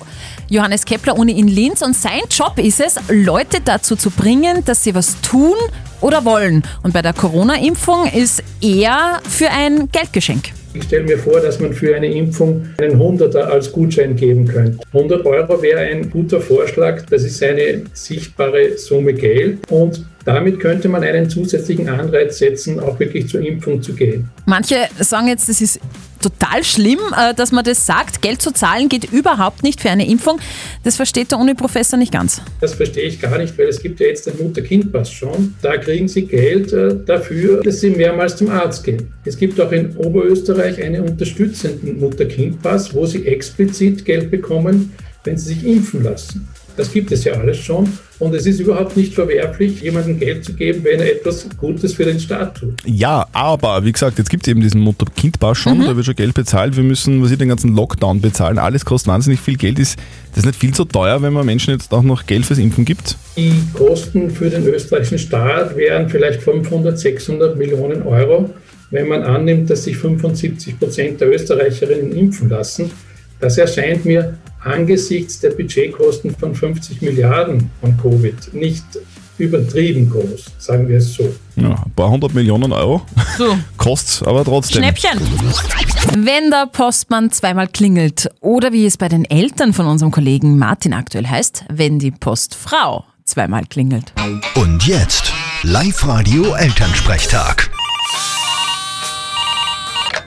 Johannes 0.50 0.86
Kepler 0.86 1.18
Uni 1.18 1.38
in 1.38 1.46
Linz 1.46 1.82
und 1.82 1.94
sein 1.94 2.22
Job 2.30 2.58
ist 2.58 2.80
es, 2.80 2.96
Leute 3.08 3.58
dazu 3.62 3.96
zu 3.96 4.10
bringen, 4.10 4.64
dass 4.64 4.82
sie 4.82 4.94
was 4.94 5.20
tun 5.20 5.54
oder 6.00 6.24
wollen. 6.24 6.62
Und 6.82 6.94
bei 6.94 7.02
der 7.02 7.12
Corona-Impfung 7.12 8.06
ist 8.06 8.42
er 8.62 9.20
für 9.28 9.50
ein 9.50 9.90
Geldgeschenk. 9.92 10.52
Ich 10.72 10.84
stelle 10.84 11.04
mir 11.04 11.18
vor, 11.18 11.40
dass 11.40 11.60
man 11.60 11.74
für 11.74 11.94
eine 11.94 12.06
Impfung 12.06 12.66
einen 12.78 12.98
Hunderter 12.98 13.50
als 13.50 13.70
Gutschein 13.72 14.16
geben 14.16 14.46
könnte. 14.48 14.78
100 14.94 15.26
Euro 15.26 15.60
wäre 15.60 15.80
ein 15.80 16.08
guter 16.08 16.40
Vorschlag. 16.40 17.02
Das 17.10 17.24
ist 17.24 17.42
eine 17.42 17.82
sichtbare 17.92 18.78
Summe 18.78 19.12
Geld 19.12 19.58
und 19.70 20.06
damit 20.24 20.60
könnte 20.60 20.88
man 20.88 21.02
einen 21.04 21.28
zusätzlichen 21.28 21.88
Anreiz 21.88 22.38
setzen, 22.38 22.80
auch 22.80 22.98
wirklich 23.00 23.28
zur 23.28 23.40
Impfung 23.40 23.82
zu 23.82 23.92
gehen. 23.92 24.28
Manche 24.46 24.76
sagen 24.98 25.28
jetzt, 25.28 25.48
das 25.48 25.60
ist 25.60 25.80
total 26.20 26.64
schlimm, 26.64 26.98
äh, 27.16 27.34
dass 27.34 27.52
man 27.52 27.64
das 27.64 27.86
sagt. 27.86 28.22
Geld 28.22 28.42
zu 28.42 28.52
zahlen 28.52 28.88
geht 28.88 29.12
überhaupt 29.12 29.62
nicht 29.62 29.80
für 29.80 29.90
eine 29.90 30.08
Impfung. 30.08 30.40
Das 30.84 30.96
versteht 30.96 31.30
der 31.30 31.38
Uni-Professor 31.38 31.98
nicht 31.98 32.12
ganz. 32.12 32.42
Das 32.60 32.74
verstehe 32.74 33.04
ich 33.04 33.20
gar 33.20 33.38
nicht, 33.38 33.56
weil 33.58 33.68
es 33.68 33.80
gibt 33.80 34.00
ja 34.00 34.06
jetzt 34.06 34.26
den 34.26 34.36
Mutter-Kind-Pass 34.38 35.10
schon. 35.12 35.54
Da 35.62 35.76
kriegen 35.76 36.08
Sie 36.08 36.22
Geld 36.22 36.72
äh, 36.72 36.96
dafür, 37.04 37.62
dass 37.62 37.80
Sie 37.80 37.90
mehrmals 37.90 38.36
zum 38.36 38.50
Arzt 38.50 38.84
gehen. 38.84 39.12
Es 39.24 39.36
gibt 39.36 39.60
auch 39.60 39.72
in 39.72 39.96
Oberösterreich 39.96 40.82
einen 40.82 41.02
unterstützenden 41.02 42.00
Mutter-Kind-Pass, 42.00 42.94
wo 42.94 43.06
Sie 43.06 43.26
explizit 43.26 44.04
Geld 44.04 44.30
bekommen, 44.30 44.92
wenn 45.24 45.36
Sie 45.36 45.54
sich 45.54 45.64
impfen 45.64 46.02
lassen. 46.02 46.48
Das 46.78 46.92
gibt 46.92 47.10
es 47.10 47.25
ja 47.25 47.32
alles 47.32 47.56
schon. 47.56 47.92
Und 48.20 48.34
es 48.36 48.46
ist 48.46 48.60
überhaupt 48.60 48.96
nicht 48.96 49.12
verwerflich, 49.12 49.80
jemandem 49.82 50.20
Geld 50.20 50.44
zu 50.44 50.52
geben, 50.52 50.84
wenn 50.84 51.00
er 51.00 51.12
etwas 51.12 51.48
Gutes 51.56 51.94
für 51.94 52.04
den 52.04 52.20
Staat 52.20 52.58
tut. 52.58 52.75
Ja, 52.86 53.26
aber 53.32 53.84
wie 53.84 53.90
gesagt, 53.90 54.16
jetzt 54.19 54.30
gibt 54.30 54.46
es 54.46 54.50
eben 54.50 54.60
diesen 54.60 54.80
Mutter-Kind-Pass 54.82 55.58
schon, 55.58 55.84
da 55.84 55.96
wird 55.96 56.06
schon 56.06 56.14
Geld 56.14 56.34
bezahlt. 56.34 56.76
Wir 56.76 56.84
müssen, 56.84 57.20
was 57.20 57.32
ich 57.32 57.38
den 57.38 57.48
ganzen 57.48 57.75
Lockdown 57.75 58.20
bezahlen. 58.20 58.58
Alles 58.58 58.84
kostet 58.84 59.08
wahnsinnig 59.08 59.40
viel 59.40 59.56
Geld. 59.56 59.80
Ist 59.80 59.98
das 60.36 60.44
nicht 60.44 60.56
viel 60.56 60.72
zu 60.72 60.84
teuer, 60.84 61.20
wenn 61.20 61.32
man 61.32 61.44
Menschen 61.44 61.72
jetzt 61.72 61.92
auch 61.92 62.04
noch 62.04 62.26
Geld 62.26 62.46
fürs 62.46 62.60
Impfen 62.60 62.84
gibt? 62.84 63.16
Die 63.36 63.52
Kosten 63.75 64.30
für 64.30 64.48
den 64.48 64.64
österreichischen 64.64 65.19
Staat 65.19 65.76
wären 65.76 66.08
vielleicht 66.08 66.42
500, 66.42 66.96
600 66.96 67.58
Millionen 67.58 68.02
Euro, 68.02 68.50
wenn 68.92 69.08
man 69.08 69.25
annimmt, 69.25 69.69
dass 69.69 69.82
sich 69.82 69.96
75 69.96 70.78
Prozent 70.78 71.20
der 71.20 71.32
Österreicherinnen 71.32 72.12
impfen 72.12 72.48
lassen. 72.48 72.92
Das 73.40 73.58
erscheint 73.58 74.04
mir 74.04 74.38
angesichts 74.68 75.40
der 75.40 75.50
Budgetkosten 75.50 76.34
von 76.36 76.54
50 76.54 77.02
Milliarden 77.02 77.70
von 77.80 77.96
Covid 77.96 78.54
nicht 78.54 78.84
übertrieben 79.38 80.10
groß, 80.10 80.46
sagen 80.58 80.88
wir 80.88 80.98
es 80.98 81.14
so. 81.14 81.32
Ja, 81.56 81.70
ein 81.70 81.92
paar 81.94 82.10
hundert 82.10 82.34
Millionen 82.34 82.72
Euro. 82.72 83.02
So. 83.36 83.56
Kostet's 83.76 84.22
aber 84.22 84.44
trotzdem. 84.44 84.82
Schnäppchen. 84.82 85.20
Wenn 86.16 86.50
der 86.50 86.66
Postmann 86.66 87.30
zweimal 87.30 87.68
klingelt 87.68 88.28
oder 88.40 88.72
wie 88.72 88.84
es 88.84 88.96
bei 88.96 89.08
den 89.08 89.24
Eltern 89.24 89.72
von 89.72 89.86
unserem 89.86 90.10
Kollegen 90.10 90.58
Martin 90.58 90.92
aktuell 90.92 91.26
heißt, 91.26 91.64
wenn 91.72 91.98
die 91.98 92.10
Postfrau 92.10 93.04
zweimal 93.24 93.64
klingelt. 93.66 94.12
Und 94.54 94.86
jetzt 94.86 95.32
Live-Radio 95.62 96.54
Elternsprechtag. 96.54 97.70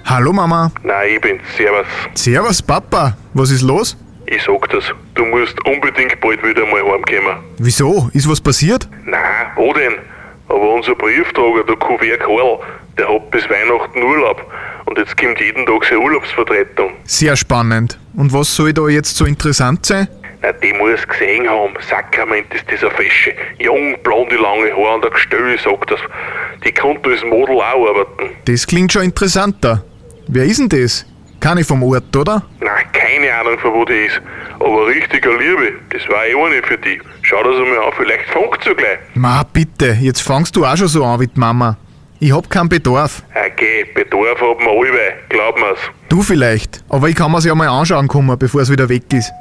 Hallo 0.05 0.33
Mama. 0.33 0.71
Nein, 0.83 1.07
ich 1.15 1.21
bin's. 1.21 1.41
Servus. 1.57 1.85
Servus 2.15 2.61
Papa. 2.61 3.17
Was 3.33 3.49
ist 3.49 3.61
los? 3.61 3.95
Ich 4.31 4.43
sag 4.43 4.69
das. 4.69 4.85
Du 5.15 5.25
musst 5.25 5.57
unbedingt 5.65 6.17
bald 6.21 6.41
wieder 6.41 6.65
mal 6.65 6.81
heimkommen. 6.81 7.43
Wieso? 7.57 8.09
Ist 8.13 8.29
was 8.29 8.39
passiert? 8.39 8.87
Nein, 9.05 9.19
wo 9.57 9.73
denn? 9.73 9.95
Aber 10.47 10.73
unser 10.73 10.95
Briefträger, 10.95 11.65
der 11.67 11.75
Kuvert 11.75 12.21
Karl, 12.21 12.59
der 12.97 13.13
hat 13.13 13.29
bis 13.31 13.43
Weihnachten 13.49 14.01
Urlaub. 14.01 14.41
Und 14.85 14.97
jetzt 14.97 15.17
kommt 15.17 15.37
jeden 15.41 15.65
Tag 15.65 15.83
seine 15.83 15.99
Urlaubsvertretung. 15.99 16.93
Sehr 17.03 17.35
spannend. 17.35 17.99
Und 18.15 18.31
was 18.31 18.55
soll 18.55 18.71
da 18.71 18.87
jetzt 18.87 19.17
so 19.17 19.25
interessant 19.25 19.85
sein? 19.85 20.07
Na, 20.41 20.53
die 20.53 20.71
muss 20.73 21.05
gesehen 21.05 21.49
haben. 21.49 21.73
Sakrament 21.89 22.53
ist 22.53 22.71
dieser 22.71 22.89
Fesche. 22.91 23.33
Jung, 23.59 23.97
blonde, 24.01 24.35
lange 24.37 24.71
Haare 24.71 24.95
an 24.95 25.01
der 25.01 25.11
Gestelle, 25.11 25.57
sagt 25.57 25.91
das. 25.91 25.99
Die 26.65 26.71
konnte 26.71 27.09
als 27.09 27.23
Model 27.25 27.57
auch 27.57 27.85
arbeiten. 27.85 28.29
Das 28.45 28.65
klingt 28.65 28.93
schon 28.93 29.03
interessanter. 29.03 29.83
Wer 30.27 30.45
ist 30.45 30.59
denn 30.59 30.69
das? 30.69 31.05
Keine 31.41 31.63
vom 31.63 31.81
Ort, 31.81 32.15
oder? 32.15 32.43
Na, 32.59 32.83
keine 32.93 33.33
Ahnung, 33.33 33.57
von 33.57 33.73
wo 33.73 33.83
die 33.83 34.05
ist. 34.05 34.21
Aber 34.59 34.85
richtiger 34.85 35.31
Liebe, 35.31 35.73
das 35.89 36.07
war 36.07 36.23
eh 36.23 36.35
eine 36.35 36.61
für 36.61 36.77
die. 36.77 37.01
Schau 37.23 37.41
das 37.43 37.55
einmal 37.55 37.79
an, 37.79 37.91
vielleicht 37.97 38.29
funkt's 38.29 38.63
ja 38.67 38.73
gleich. 38.73 38.99
Ma, 39.15 39.43
bitte, 39.51 39.97
jetzt 39.99 40.21
fangst 40.21 40.55
du 40.55 40.63
auch 40.63 40.77
schon 40.77 40.87
so 40.87 41.03
an 41.03 41.19
wie 41.19 41.25
die 41.25 41.39
Mama. 41.39 41.77
Ich 42.19 42.31
hab 42.31 42.47
keinen 42.47 42.69
Bedarf. 42.69 43.23
Okay, 43.33 43.85
Bedarf 43.95 44.39
haben 44.39 44.63
wir 44.63 44.69
alle, 44.69 45.13
glaub 45.29 45.57
mir's. 45.57 45.79
Du 46.09 46.21
vielleicht. 46.21 46.83
Aber 46.89 47.09
ich 47.09 47.15
kann 47.15 47.31
mir's 47.31 47.43
ja 47.43 47.55
mal 47.55 47.67
anschauen 47.67 48.07
kommen, 48.07 48.37
bevor 48.37 48.61
es 48.61 48.71
wieder 48.71 48.87
weg 48.87 49.11
ist. 49.11 49.31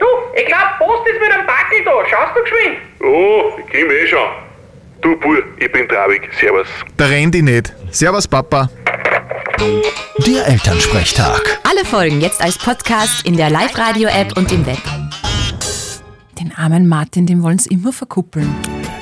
Du, 0.00 0.06
ich 0.34 0.44
glaub, 0.44 0.76
Post 0.80 1.06
ist 1.06 1.20
mit 1.20 1.32
einem 1.32 1.46
Backel 1.46 1.84
da. 1.84 1.92
Schaust 2.10 2.36
du 2.36 2.42
geschwind? 2.42 2.78
Oh, 3.00 3.52
ich 3.58 3.80
komm 3.80 3.90
eh 3.92 4.06
schon. 4.08 4.28
Du, 5.02 5.16
Bur, 5.20 5.44
ich 5.56 5.70
bin 5.70 5.88
traurig. 5.88 6.28
Servus. 6.40 6.66
Da 6.96 7.04
rennt 7.04 7.36
ich 7.36 7.42
nicht. 7.42 7.72
Servus 7.92 8.26
Papa. 8.26 8.68
Der 10.26 10.46
Elternsprechtag. 10.46 11.60
Alle 11.68 11.84
Folgen 11.84 12.20
jetzt 12.20 12.40
als 12.42 12.58
Podcast 12.58 13.24
in 13.26 13.36
der 13.36 13.50
Live-Radio-App 13.50 14.36
und 14.36 14.50
im 14.52 14.64
Web. 14.66 14.78
Den 16.38 16.52
armen 16.56 16.86
Martin, 16.88 17.26
den 17.26 17.42
wollen 17.42 17.58
sie 17.58 17.70
immer 17.70 17.92
verkuppeln. 17.92 18.54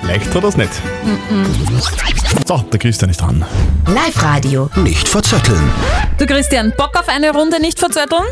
Leicht 0.07 0.35
hat 0.35 0.45
das 0.45 0.57
nicht. 0.57 0.71
So, 2.47 2.59
der 2.73 2.79
Christian 2.79 3.11
ist 3.11 3.21
dran. 3.21 3.45
Live-Radio. 3.87 4.71
Nicht 4.77 5.09
verzetteln. 5.09 5.71
Du 6.19 6.27
Christian, 6.27 6.73
Bock 6.77 6.97
auf 6.99 7.09
eine 7.09 7.31
Runde 7.33 7.61
nicht 7.61 7.79
verzötteln? 7.79 8.23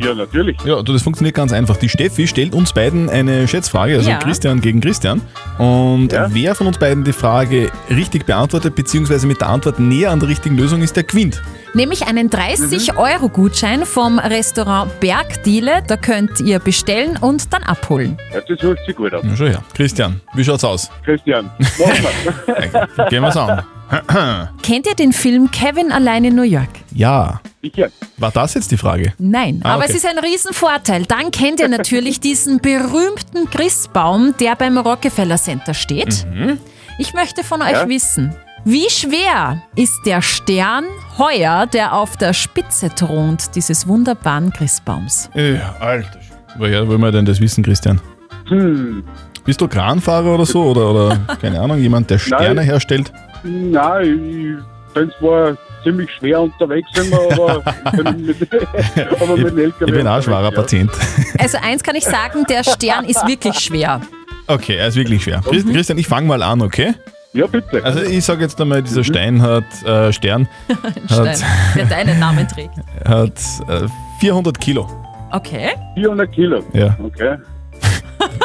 Ja, 0.00 0.14
natürlich. 0.14 0.56
Ja, 0.64 0.82
du, 0.82 0.92
das 0.92 1.02
funktioniert 1.02 1.34
ganz 1.36 1.52
einfach. 1.52 1.76
Die 1.76 1.88
Steffi 1.88 2.26
stellt 2.26 2.54
uns 2.54 2.72
beiden 2.72 3.08
eine 3.08 3.46
Schätzfrage, 3.48 3.96
also 3.96 4.10
Ja. 4.10 4.18
Christian 4.18 4.60
gegen 4.60 4.80
Christian. 4.80 5.20
Und 5.58 6.08
wer 6.28 6.54
von 6.54 6.66
uns 6.66 6.78
beiden 6.78 7.04
die 7.04 7.12
Frage 7.12 7.70
richtig 7.88 8.26
beantwortet, 8.26 8.74
beziehungsweise 8.74 9.26
mit 9.26 9.40
der 9.40 9.48
Antwort 9.48 9.78
näher 9.78 10.10
an 10.10 10.20
der 10.20 10.28
richtigen 10.28 10.56
Lösung 10.56 10.82
ist, 10.82 10.96
der 10.96 11.04
gewinnt. 11.04 11.42
Nämlich 11.74 12.06
einen 12.06 12.30
30-Euro-Gutschein 12.30 13.84
vom 13.84 14.18
Restaurant 14.20 15.00
Bergdiele. 15.00 15.82
Da 15.86 15.96
könnt 15.96 16.40
ihr 16.40 16.58
bestellen 16.60 17.16
und 17.20 17.52
dann 17.52 17.62
abholen. 17.64 18.16
Ja, 18.32 18.40
das 18.40 18.62
hört 18.62 18.78
sich 18.86 18.94
gut 18.94 19.12
an. 19.12 19.20
Na 19.24 19.36
schon 19.36 19.48
her. 19.48 19.62
Christian, 19.74 20.20
wie 20.34 20.44
schaut's 20.44 20.62
aus? 20.64 20.88
Christian, 21.04 21.46
machen 21.58 22.06
wir. 22.46 23.06
Gehen 23.10 23.22
wir's 23.22 23.36
an. 23.36 23.64
Kennt 24.62 24.86
ihr 24.86 24.94
den 24.94 25.12
Film 25.12 25.50
Kevin 25.50 25.92
allein 25.92 26.24
in 26.24 26.34
New 26.34 26.42
York? 26.42 26.68
Ja. 26.92 27.40
Sicher. 27.62 27.88
War 28.18 28.30
das 28.30 28.54
jetzt 28.54 28.70
die 28.70 28.76
Frage? 28.76 29.12
Nein, 29.18 29.60
Ah, 29.64 29.74
aber 29.74 29.84
okay. 29.84 29.92
es 29.92 29.96
ist 29.98 30.06
ein 30.06 30.18
Riesenvorteil. 30.18 31.04
Dann 31.06 31.30
kennt 31.32 31.60
ihr 31.60 31.68
natürlich 31.68 32.20
diesen 32.20 32.58
berühmten 32.60 33.50
Christbaum, 33.50 34.34
der 34.38 34.54
beim 34.56 34.78
Rockefeller 34.78 35.36
Center 35.36 35.74
steht. 35.74 36.26
Mhm. 36.32 36.58
Ich 36.98 37.12
möchte 37.14 37.42
von 37.44 37.60
euch 37.62 37.72
Ja. 37.72 37.88
wissen, 37.88 38.34
wie 38.64 38.88
schwer 38.90 39.62
ist 39.76 40.00
der 40.06 40.22
Stern 40.22 40.84
heuer, 41.18 41.66
der 41.66 41.92
auf 41.94 42.16
der 42.16 42.32
Spitze 42.32 42.88
thront 42.94 43.54
dieses 43.54 43.86
wunderbaren 43.86 44.52
Christbaums? 44.52 45.28
Ja, 45.34 45.76
alter 45.80 46.20
Schwede. 46.20 46.34
Woher 46.56 46.88
wollen 46.88 47.00
wir 47.00 47.12
denn 47.12 47.24
das 47.24 47.40
wissen, 47.40 47.62
Christian? 47.64 48.00
Hm. 48.48 49.04
Bist 49.44 49.60
du 49.60 49.68
Kranfahrer 49.68 50.34
oder 50.34 50.46
so? 50.46 50.62
Oder, 50.64 50.90
oder 50.90 51.18
keine 51.40 51.60
Ahnung, 51.60 51.78
jemand, 51.78 52.08
der 52.10 52.18
Sterne 52.18 52.54
Nein. 52.56 52.64
herstellt? 52.64 53.12
Nein, 53.42 54.56
ich 54.88 54.94
bin 54.94 55.10
zwar 55.18 55.56
ziemlich 55.82 56.08
schwer 56.18 56.40
unterwegs, 56.40 56.88
sind 56.94 57.10
wir, 57.10 57.32
aber, 57.32 58.12
mit, 58.12 59.20
aber 59.20 59.36
mit 59.36 59.46
dem 59.48 59.58
LKW 59.58 59.84
Ich 59.86 59.92
bin 59.92 60.06
auch 60.08 60.22
schwerer 60.22 60.44
ja. 60.44 60.50
Patient. 60.50 60.90
Also 61.38 61.58
eins 61.62 61.82
kann 61.82 61.96
ich 61.96 62.04
sagen, 62.04 62.44
der 62.48 62.64
Stern 62.64 63.04
ist 63.04 63.26
wirklich 63.26 63.58
schwer. 63.58 64.00
Okay, 64.46 64.76
er 64.76 64.88
ist 64.88 64.96
wirklich 64.96 65.22
schwer. 65.24 65.40
Christ- 65.42 65.68
Christian, 65.70 65.98
ich 65.98 66.06
fange 66.06 66.26
mal 66.28 66.42
an, 66.42 66.62
okay? 66.62 66.94
Ja, 67.34 67.48
bitte. 67.48 67.84
Also 67.84 68.00
ich 68.02 68.24
sage 68.24 68.42
jetzt 68.42 68.60
einmal, 68.60 68.80
dieser 68.82 69.02
Stein 69.02 69.42
hat, 69.42 69.64
äh, 69.84 70.12
Stern, 70.12 70.48
Stein, 71.06 71.26
hat, 71.26 71.76
der 71.76 71.86
deinen 71.86 72.20
Namen 72.20 72.46
trägt. 72.46 72.74
hat 73.04 73.38
äh, 73.68 73.88
400 74.20 74.58
Kilo. 74.60 74.88
Okay. 75.32 75.70
400 75.96 76.32
Kilo. 76.32 76.62
Ja. 76.72 76.96
Okay. 77.02 77.36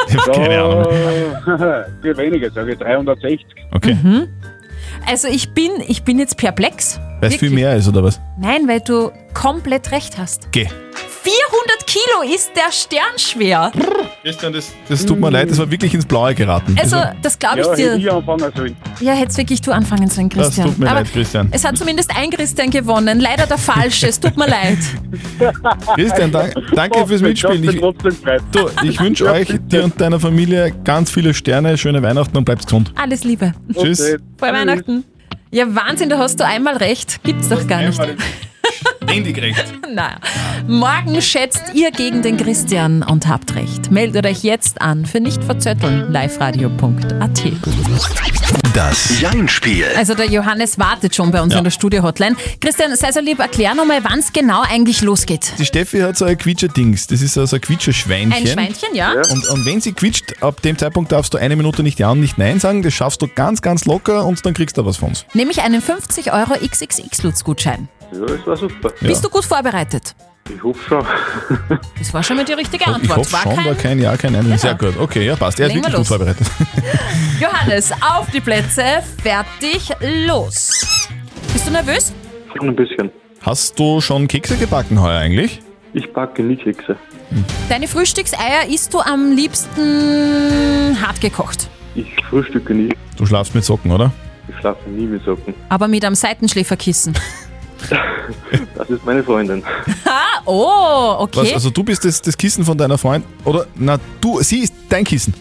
Ich 0.10 0.18
hab 0.18 0.34
keine 0.34 0.62
Ahnung. 0.62 1.86
Viel 2.02 2.18
weniger, 2.18 2.50
sage 2.50 2.74
ich 2.74 2.80
360. 2.80 3.46
Okay. 3.72 3.94
Mhm. 3.94 4.28
Also 5.08 5.28
ich 5.28 5.54
bin, 5.54 5.72
ich 5.88 6.04
bin 6.04 6.18
jetzt 6.20 6.36
perplex. 6.36 7.00
Weil 7.22 7.30
es 7.30 7.36
viel 7.36 7.52
mehr 7.52 7.76
ist, 7.76 7.88
oder 7.88 8.04
was? 8.04 8.20
Nein, 8.38 8.68
weil 8.68 8.82
du 8.82 9.12
komplett 9.34 9.92
recht 9.92 10.18
hast. 10.18 10.52
Geh. 10.52 10.68
400 11.30 11.86
Kilo 11.86 12.34
ist 12.36 12.52
der 12.56 12.72
Stern 12.72 13.18
schwer. 13.18 13.72
Christian, 14.24 14.52
das, 14.52 14.74
das 14.88 15.06
tut 15.06 15.20
mir 15.20 15.30
leid, 15.30 15.52
das 15.52 15.60
war 15.60 15.70
wirklich 15.70 15.94
ins 15.94 16.06
Blaue 16.06 16.34
geraten. 16.34 16.76
Also, 16.80 16.98
das 17.22 17.38
glaube 17.38 17.60
ich 17.60 17.66
ja, 17.68 17.76
dir. 17.76 17.92
hätte 17.92 18.00
ich 18.00 18.12
anfangen 18.12 18.52
sollen. 18.56 18.76
Ja, 19.00 19.14
hättest 19.14 19.38
wirklich 19.38 19.62
du 19.62 19.72
anfangen 19.72 20.08
sollen, 20.10 20.30
Das 20.30 20.48
Christian. 20.48 20.68
tut 20.68 20.80
mir 20.80 20.88
Aber 20.88 21.02
leid, 21.02 21.14
Christian. 21.14 21.48
es 21.52 21.64
hat 21.64 21.78
zumindest 21.78 22.12
ein 22.18 22.32
Christian 22.32 22.72
gewonnen. 22.72 23.20
Leider 23.20 23.46
der 23.46 23.58
falsche. 23.60 24.08
Es 24.08 24.20
tut 24.20 24.36
mir 24.38 24.48
leid. 24.48 24.78
Christian, 25.96 26.32
dank, 26.32 26.54
danke 26.74 27.06
fürs 27.06 27.22
Mitspielen. 27.22 27.64
Ich, 27.64 27.80
du, 27.80 28.70
ich 28.84 29.00
wünsche 29.00 29.26
euch, 29.32 29.48
dir 29.68 29.84
und 29.84 30.02
deiner 30.02 30.20
Familie 30.20 30.74
ganz 30.84 31.12
viele 31.12 31.34
Sterne, 31.34 31.78
schöne 31.78 32.02
Weihnachten 32.02 32.36
und 32.38 32.46
bleibt 32.46 32.66
gesund. 32.66 32.92
Alles 32.96 33.24
Liebe. 33.24 33.54
Tschüss. 33.74 34.00
Frohe 34.38 34.54
Weihnachten. 34.54 35.04
Ja, 35.52 35.66
Wahnsinn, 35.76 36.10
da 36.10 36.18
hast 36.18 36.40
du 36.40 36.46
einmal 36.46 36.78
recht. 36.78 37.24
Gibt's 37.24 37.50
doch 37.50 37.68
gar 37.68 37.82
nicht. 37.82 38.00
Ständig 39.10 39.42
recht. 39.42 39.66
Naja. 39.92 40.18
Morgen 40.68 41.20
schätzt 41.20 41.64
ihr 41.74 41.90
gegen 41.90 42.22
den 42.22 42.38
Christian 42.38 43.02
und 43.02 43.28
habt 43.28 43.56
recht. 43.56 43.90
Meldet 43.90 44.24
euch 44.28 44.44
jetzt 44.44 44.80
an 44.84 45.04
für 45.08 45.20
nicht 45.20 45.44
verzötteln. 45.44 46.12
liveradio.at. 46.14 47.44
Das 48.76 49.20
Jein-Spiel. 49.20 49.86
Also 49.98 50.14
der 50.14 50.28
Johannes 50.28 50.78
wartet 50.78 51.16
schon 51.16 51.32
bei 51.32 51.42
uns 51.42 51.54
Ja. 51.54 51.58
in 51.58 51.64
der 51.64 51.72
Studio-Hotline. 51.72 52.36
Christian, 52.62 52.96
sei 52.96 53.12
so 53.12 53.20
lieb, 53.20 53.40
erklär 53.40 53.74
nochmal, 53.74 54.04
wann 54.04 54.20
es 54.20 54.32
genau 54.32 54.62
eigentlich 54.62 55.02
losgeht. 55.02 55.54
Die 55.58 55.66
Steffi 55.66 56.02
hat 56.02 56.16
so 56.18 56.26
ein 56.26 56.38
Quietscher-Dings. 56.38 57.08
Das 57.08 57.22
ist 57.24 57.34
so 57.34 57.44
so 57.48 57.56
ein 57.56 57.62
Quietscher-Schweinchen. 57.62 58.32
Ein 58.32 58.46
Schweinchen, 58.48 58.94
ja? 58.94 59.14
Und, 59.32 59.48
und 59.50 59.66
wenn 59.66 59.82
sie 59.82 59.94
quietscht, 59.94 60.44
ab 60.44 60.62
dem 60.62 60.78
Zeitpunkt 60.78 61.12
darfst 61.12 61.34
du 61.34 61.40
eine 61.40 61.56
Minute 61.56 61.82
nicht 61.82 61.98
Ja 61.98 62.12
und 62.12 62.20
nicht 62.20 62.38
Nein 62.38 62.60
sagen. 62.60 62.84
Das 62.84 62.94
schaffst 62.94 63.24
du 63.24 63.28
ganz, 63.28 63.64
ganz 63.64 63.86
locker 63.86 64.24
und 64.28 64.46
dann 64.46 64.54
kriegst 64.54 64.78
du 64.78 64.86
was 64.86 64.98
von 64.98 65.10
uns. 65.10 65.26
Nämlich 65.34 65.62
einen 65.64 65.82
50 65.82 66.32
Euro 66.32 66.54
XXX-Lutz-Gutschein. 66.54 67.88
Ja, 68.12 68.26
das 68.26 68.48
war 68.48 68.58
super. 68.58 68.92
Bist 69.02 69.24
du 69.24 69.30
gut 69.30 69.46
vorbereitet? 69.46 70.16
Ich 70.54 70.64
hoffe 70.64 70.82
schon. 70.88 71.06
Das 72.00 72.14
war 72.14 72.24
schon 72.24 72.38
mal 72.38 72.46
die 72.46 72.54
richtige 72.54 72.86
ich 72.86 72.88
Antwort. 72.88 73.20
hoffe 73.20 73.34
war 73.34 73.42
schon, 73.44 73.56
kein 73.56 73.66
war 73.66 73.76
kein 73.76 74.00
Ja, 74.00 74.18
kein 74.18 74.34
Nein. 74.34 74.44
Genau. 74.46 74.58
Sehr 74.58 74.76
gut. 74.76 74.98
Okay, 74.98 75.26
ja, 75.26 75.36
passt. 75.36 75.60
Er 75.60 75.68
ist 75.68 75.74
Legen 75.74 75.86
wirklich 75.86 75.98
gut 75.98 76.08
vorbereitet. 76.08 76.48
Johannes, 77.40 77.92
auf 77.92 78.30
die 78.32 78.42
Plätze, 78.42 78.84
fertig, 79.22 79.90
los. 80.26 80.86
Bist 81.54 81.68
du 81.68 81.72
nervös? 81.72 82.14
Schon 82.56 82.70
ein 82.70 82.76
bisschen. 82.76 83.12
Hast 83.42 83.78
du 83.80 84.02
schon 84.02 84.28
Kekse 84.28 84.58
gebacken 84.58 85.00
heuer 85.02 85.20
eigentlich? 85.20 85.62
Ich 85.94 86.12
backe 86.14 86.42
nie 86.44 86.56
Kekse. 86.56 86.96
Deine 87.70 87.88
Frühstückseier 87.88 88.68
isst 88.68 88.94
du 88.94 89.00
am 89.00 89.32
liebsten 89.36 90.98
hart 91.02 91.22
gekocht. 91.22 91.70
Ich 91.96 92.08
frühstücke 92.30 92.74
nie. 92.74 92.94
Du 93.18 93.26
schlafst 93.26 93.54
mit 93.54 93.64
Socken, 93.64 93.92
oder? 93.92 94.12
Ich 94.48 94.56
schlafe 94.58 94.90
nie 94.90 95.06
mit 95.06 95.24
Socken. 95.24 95.54
Aber 95.70 95.88
mit 95.88 96.04
einem 96.04 96.16
Seitenschläferkissen. 96.16 97.14
Das 98.76 98.90
ist 98.90 99.06
meine 99.06 99.24
Freundin. 99.24 99.64
Ah, 100.06 100.42
oh, 100.46 101.16
okay. 101.20 101.42
Was, 101.42 101.54
also 101.54 101.70
du 101.70 101.84
bist 101.84 102.06
das, 102.06 102.22
das 102.22 102.38
Kissen 102.38 102.64
von 102.64 102.78
deiner 102.78 102.98
Freundin? 102.98 103.30
Oder, 103.46 103.66
na, 103.76 104.00
du, 104.22 104.42
sie 104.42 104.60
ist 104.60 104.74
dein 104.88 105.04
Kissen. 105.04 105.34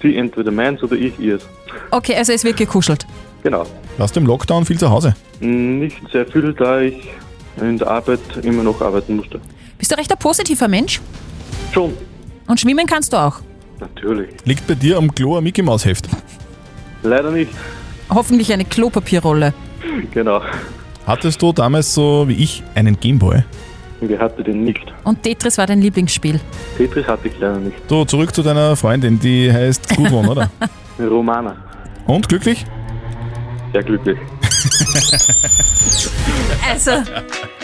Sie 0.00 0.16
entweder 0.16 0.50
meins 0.52 0.82
oder 0.82 0.94
ich 0.94 1.18
ihrs. 1.18 1.42
Okay, 1.90 2.14
also 2.14 2.32
es 2.32 2.44
wird 2.44 2.56
gekuschelt. 2.56 3.06
Genau. 3.42 3.64
Warst 3.98 4.16
du 4.16 4.20
im 4.20 4.26
Lockdown 4.26 4.64
viel 4.64 4.78
zu 4.78 4.88
Hause? 4.88 5.14
Nicht 5.40 5.96
sehr 6.12 6.26
viel, 6.26 6.52
da 6.52 6.80
ich 6.80 7.08
in 7.60 7.78
der 7.78 7.88
Arbeit 7.88 8.20
immer 8.42 8.62
noch 8.62 8.80
arbeiten 8.80 9.16
musste. 9.16 9.40
Bist 9.78 9.90
du 9.92 9.96
recht 9.96 10.10
ein 10.10 10.18
positiver 10.18 10.68
Mensch? 10.68 11.00
Schon. 11.72 11.94
Und 12.46 12.60
schwimmen 12.60 12.86
kannst 12.86 13.12
du 13.12 13.16
auch. 13.16 13.40
Natürlich. 13.80 14.30
Liegt 14.44 14.66
bei 14.66 14.74
dir 14.74 14.96
am 14.96 15.14
Klo 15.14 15.36
ein 15.36 15.44
Mickey 15.44 15.62
Maus 15.62 15.84
Heft? 15.84 16.08
Leider 17.02 17.30
nicht. 17.30 17.50
Hoffentlich 18.08 18.52
eine 18.52 18.64
Klopapierrolle. 18.64 19.52
Genau. 20.12 20.40
Hattest 21.06 21.40
du 21.40 21.52
damals 21.52 21.94
so 21.94 22.26
wie 22.26 22.34
ich 22.34 22.64
einen 22.74 22.98
Gameboy? 22.98 23.44
Wer 24.00 24.18
hatte 24.18 24.42
den 24.42 24.64
nicht? 24.64 24.92
Und 25.04 25.22
Tetris 25.22 25.56
war 25.56 25.66
dein 25.66 25.80
Lieblingsspiel. 25.80 26.40
Tetris 26.76 27.06
hatte 27.06 27.28
ich 27.28 27.38
leider 27.38 27.58
nicht. 27.58 27.76
So, 27.88 28.04
zurück 28.04 28.34
zu 28.34 28.42
deiner 28.42 28.74
Freundin, 28.74 29.18
die 29.18 29.50
heißt 29.50 29.96
Gudrun, 29.96 30.26
oder? 30.26 30.50
Romana. 30.98 31.56
Und 32.06 32.28
glücklich? 32.28 32.66
Sehr 33.72 33.84
glücklich. 33.84 34.18
Also, 36.68 36.90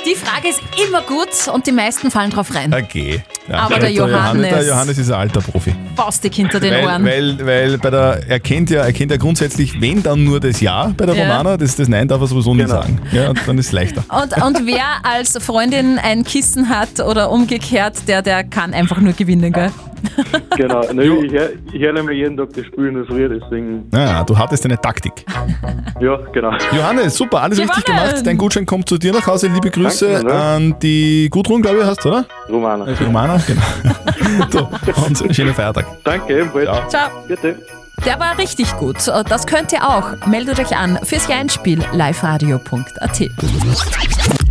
die 0.06 0.14
Frage 0.14 0.48
ist 0.48 0.60
immer 0.86 1.02
gut 1.02 1.28
und 1.52 1.66
die 1.66 1.72
meisten 1.72 2.10
fallen 2.10 2.30
drauf 2.30 2.54
rein. 2.54 2.72
Okay. 2.72 3.22
Aber 3.50 3.78
der 3.78 3.90
Johannes- 3.90 4.48
Der 4.48 4.64
Johannes 4.64 4.98
ist 4.98 5.10
ein 5.10 5.18
alter 5.20 5.40
Profi. 5.40 5.74
Faustig 5.96 6.34
hinter 6.34 6.60
den 6.60 6.72
weil, 6.72 6.84
Ohren. 6.84 7.04
Weil, 7.04 7.46
weil 7.46 7.78
bei 7.78 7.90
der, 7.90 8.20
er 8.28 8.40
kennt 8.40 8.70
ja, 8.70 8.82
er 8.82 8.92
kennt 8.92 9.10
ja 9.10 9.16
grundsätzlich, 9.16 9.80
wenn 9.80 10.02
dann 10.02 10.24
nur 10.24 10.38
das 10.40 10.60
Ja 10.60 10.92
bei 10.96 11.06
der 11.06 11.14
Ja. 11.16 11.22
Romana, 11.24 11.56
das, 11.56 11.76
das 11.76 11.88
Nein 11.88 12.06
darf 12.08 12.20
er 12.20 12.26
sowieso 12.28 12.54
nicht 12.54 12.68
sagen. 12.68 13.00
Ja, 13.10 13.30
und 13.30 13.40
dann 13.46 13.58
ist 13.58 13.66
es 13.66 13.72
leichter. 13.72 14.04
Und, 14.08 14.40
und 14.42 14.66
wer 14.66 14.84
als 15.02 15.36
Freundin 15.44 15.98
ein 15.98 16.24
Kissen 16.24 16.68
hat 16.68 17.00
oder 17.00 17.30
umgekehrt, 17.30 18.06
der, 18.06 18.22
der 18.22 18.44
kann 18.44 18.72
einfach 18.74 18.98
nur 18.98 19.12
gewinnen, 19.14 19.52
gell? 19.52 19.72
Genau. 20.56 20.82
Na, 20.92 21.02
ich 21.02 21.32
höre 21.32 21.50
ich 21.72 21.80
hör 21.82 21.92
nämlich 21.94 22.18
jeden 22.18 22.36
Tag 22.36 22.52
das 22.54 22.66
Spiel 22.66 22.88
in 22.88 22.94
der 22.94 23.04
Früh, 23.06 23.28
deswegen. 23.28 23.88
Ja, 23.92 24.22
du 24.22 24.36
hattest 24.36 24.64
eine 24.64 24.78
Taktik. 24.80 25.24
Ja, 26.00 26.16
genau. 26.32 26.50
Johannes, 26.72 27.16
super, 27.16 27.42
alles 27.42 27.60
richtig 27.60 27.84
Gewonnen. 27.84 28.08
gemacht. 28.08 28.26
Dein 28.26 28.36
Gutschein 28.36 28.66
kommt 28.66 28.88
zu 28.88 28.98
dir 28.98 29.12
nach 29.12 29.24
Hause. 29.24 29.46
Liebe 29.46 29.70
Grüße 29.70 30.10
Danke, 30.14 30.26
ne? 30.26 30.34
an 30.34 30.74
die 30.82 31.28
Gudrun, 31.30 31.62
glaube 31.62 31.78
ich, 31.78 31.84
hast 31.84 32.04
du, 32.04 32.08
oder? 32.08 32.24
Romana. 32.48 32.86
Romana, 33.00 33.40
genau. 33.46 33.62
so, 34.50 34.68
und 35.06 35.34
schönen 35.36 35.54
Feiertag. 35.54 35.86
Danke, 36.02 36.40
ebenfalls. 36.40 36.68
Ciao. 36.88 37.08
Bitte. 37.28 37.56
Der 38.04 38.18
war 38.18 38.36
richtig 38.36 38.76
gut. 38.78 38.96
Das 39.28 39.46
könnt 39.46 39.72
ihr 39.72 39.88
auch. 39.88 40.26
Meldet 40.26 40.58
euch 40.58 40.76
an 40.76 40.98
fürs 41.04 41.28
Jeinspiel 41.28 41.80
liveradio.at. 41.92 43.20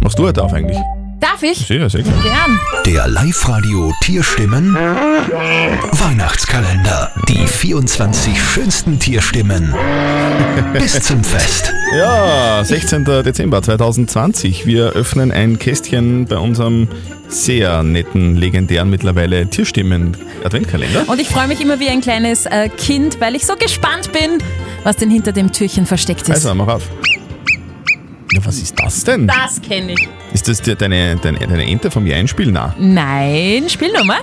Machst 0.01 0.19
du 0.19 0.23
heute 0.23 0.43
auf 0.43 0.53
eigentlich? 0.53 0.77
Darf 1.21 1.41
ich? 1.43 1.67
Sehr, 1.67 1.87
sehr 1.87 2.01
gut. 2.01 2.11
Gern. 2.23 2.59
Der 2.83 3.07
Live-Radio 3.07 3.93
Tierstimmen 4.01 4.73
Weihnachtskalender. 4.73 7.11
Die 7.29 7.45
24 7.45 8.41
schönsten 8.41 8.97
Tierstimmen 8.97 9.71
bis 10.73 10.99
zum 11.01 11.23
Fest. 11.23 11.71
Ja, 11.95 12.63
16. 12.63 13.05
Dezember 13.05 13.61
2020. 13.61 14.65
Wir 14.65 14.93
öffnen 14.93 15.31
ein 15.31 15.59
Kästchen 15.59 16.25
bei 16.25 16.37
unserem 16.37 16.87
sehr 17.27 17.83
netten, 17.83 18.35
legendären 18.35 18.89
mittlerweile 18.89 19.47
Tierstimmen-Adventkalender. 19.47 21.07
Und 21.07 21.21
ich 21.21 21.29
freue 21.29 21.47
mich 21.47 21.61
immer 21.61 21.79
wie 21.79 21.89
ein 21.89 22.01
kleines 22.01 22.47
äh, 22.47 22.67
Kind, 22.67 23.21
weil 23.21 23.35
ich 23.35 23.45
so 23.45 23.55
gespannt 23.57 24.11
bin, 24.11 24.39
was 24.83 24.95
denn 24.95 25.11
hinter 25.11 25.33
dem 25.33 25.51
Türchen 25.51 25.85
versteckt 25.85 26.23
ist. 26.23 26.31
Also, 26.31 26.55
mach 26.55 26.67
auf. 26.67 26.89
Ja, 28.33 28.45
was 28.45 28.57
ist 28.59 28.75
das 28.81 29.03
denn? 29.03 29.27
Das 29.27 29.61
kenne 29.61 29.91
ich. 29.93 30.07
Ist 30.33 30.47
das 30.47 30.61
die, 30.61 30.73
deine, 30.75 31.17
deine, 31.17 31.39
deine 31.39 31.65
Ente 31.65 31.91
vom 31.91 32.09
Einspiel? 32.09 32.51
Na, 32.51 32.73
Nein, 32.79 33.67
spiel 33.67 33.91
nochmal. 33.91 34.21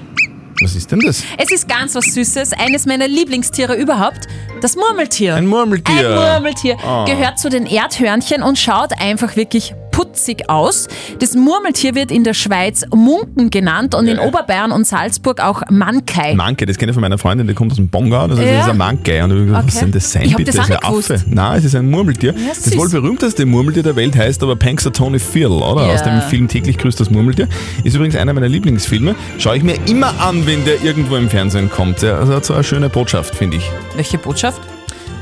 was 0.63 0.75
ist 0.75 0.91
denn 0.91 1.01
das? 1.01 1.23
Es 1.37 1.51
ist 1.53 1.69
ganz 1.69 1.95
was 1.95 2.07
Süßes, 2.07 2.55
eines 2.55 2.87
meiner 2.87 3.07
Lieblingstiere 3.07 3.75
überhaupt, 3.77 4.27
das 4.63 4.77
Murmeltier. 4.77 5.35
Ein 5.35 5.47
Murmeltier. 5.47 6.09
Ein 6.09 6.15
Murmeltier. 6.15 6.77
Ah. 6.83 7.05
Gehört 7.05 7.39
zu 7.39 7.51
den 7.51 7.67
Erdhörnchen 7.67 8.43
und 8.43 8.59
schaut 8.59 8.99
einfach 8.99 9.37
wirklich 9.37 9.75
putzig 9.99 10.49
aus. 10.49 10.87
Das 11.19 11.35
Murmeltier 11.35 11.97
wird 11.97 12.13
in 12.13 12.23
der 12.23 12.33
Schweiz 12.33 12.85
Munken 12.95 13.51
genannt 13.51 13.97
und 13.97 14.07
in 14.07 14.21
Oberbayern 14.21 14.71
und 14.71 14.87
Salzburg 14.87 15.41
auch 15.41 15.63
Mankei. 15.71 16.35
Manke, 16.37 16.67
das 16.67 16.79
kenne 16.79 16.91
ich 16.91 16.95
von 16.95 17.01
meiner 17.01 17.19
Freundin, 17.19 17.49
die 17.49 17.55
kommt 17.55 17.73
aus 17.73 17.79
dem 17.79 17.89
Bongau, 17.89 18.29
das 18.29 18.39
ist, 18.39 18.45
Ja. 18.45 18.53
das 18.59 18.65
ist 18.67 18.71
ein 18.71 18.77
Manke. 18.77 19.25
Und 19.25 19.33
ich 19.33 19.47
gesagt, 19.47 19.67
was 19.67 19.75
Okay. 19.75 19.81
soll 19.81 19.91
das 19.91 20.13
sein, 20.13 20.23
Ich 20.23 20.37
bitte? 20.37 20.53
das 20.53 20.61
auch 20.61 20.99
ist 20.99 21.11
ein 21.11 21.17
Affe. 21.17 21.25
Nein, 21.27 21.59
es 21.59 21.65
ist 21.65 21.75
ein 21.75 21.91
Murmeltier. 21.91 22.33
das 22.33 22.63
süß. 22.63 22.77
wohl 22.77 22.89
berühmteste 22.91 23.45
Murmeltier 23.45 23.83
der 23.83 23.97
Welt 23.97 24.17
heißt 24.17 24.41
aber 24.45 24.55
Punxsutawney 24.55 25.19
Phil, 25.19 25.47
oder? 25.49 25.89
Ja. 25.89 25.95
Aus 25.95 26.05
dem 26.05 26.23
Film 26.31 26.47
Täglich 26.47 26.79
grüßt 26.79 27.01
das 27.01 27.11
Murmeltier. 27.11 27.49
Ist 27.83 27.97
übrigens 27.97 28.15
einer 28.15 28.33
meiner 28.33 28.49
Lieblingsfilme. 28.49 29.17
Schaue 29.39 29.57
ich 29.57 29.65
mir 29.65 29.75
immer 29.89 30.15
an, 30.21 30.47
wenn 30.47 30.65
der 30.65 30.81
irgendwo 30.85 31.17
im 31.17 31.29
Fernsehen 31.29 31.71
kommt. 31.71 32.05
Also 32.05 32.35
hat 32.37 32.45
so 32.45 32.55
eine 32.55 32.63
schöne 32.63 32.89
Botschaft, 32.89 33.35
finde 33.35 33.57
ich. 33.57 33.69
Welche 33.97 34.19
Botschaft? 34.19 34.61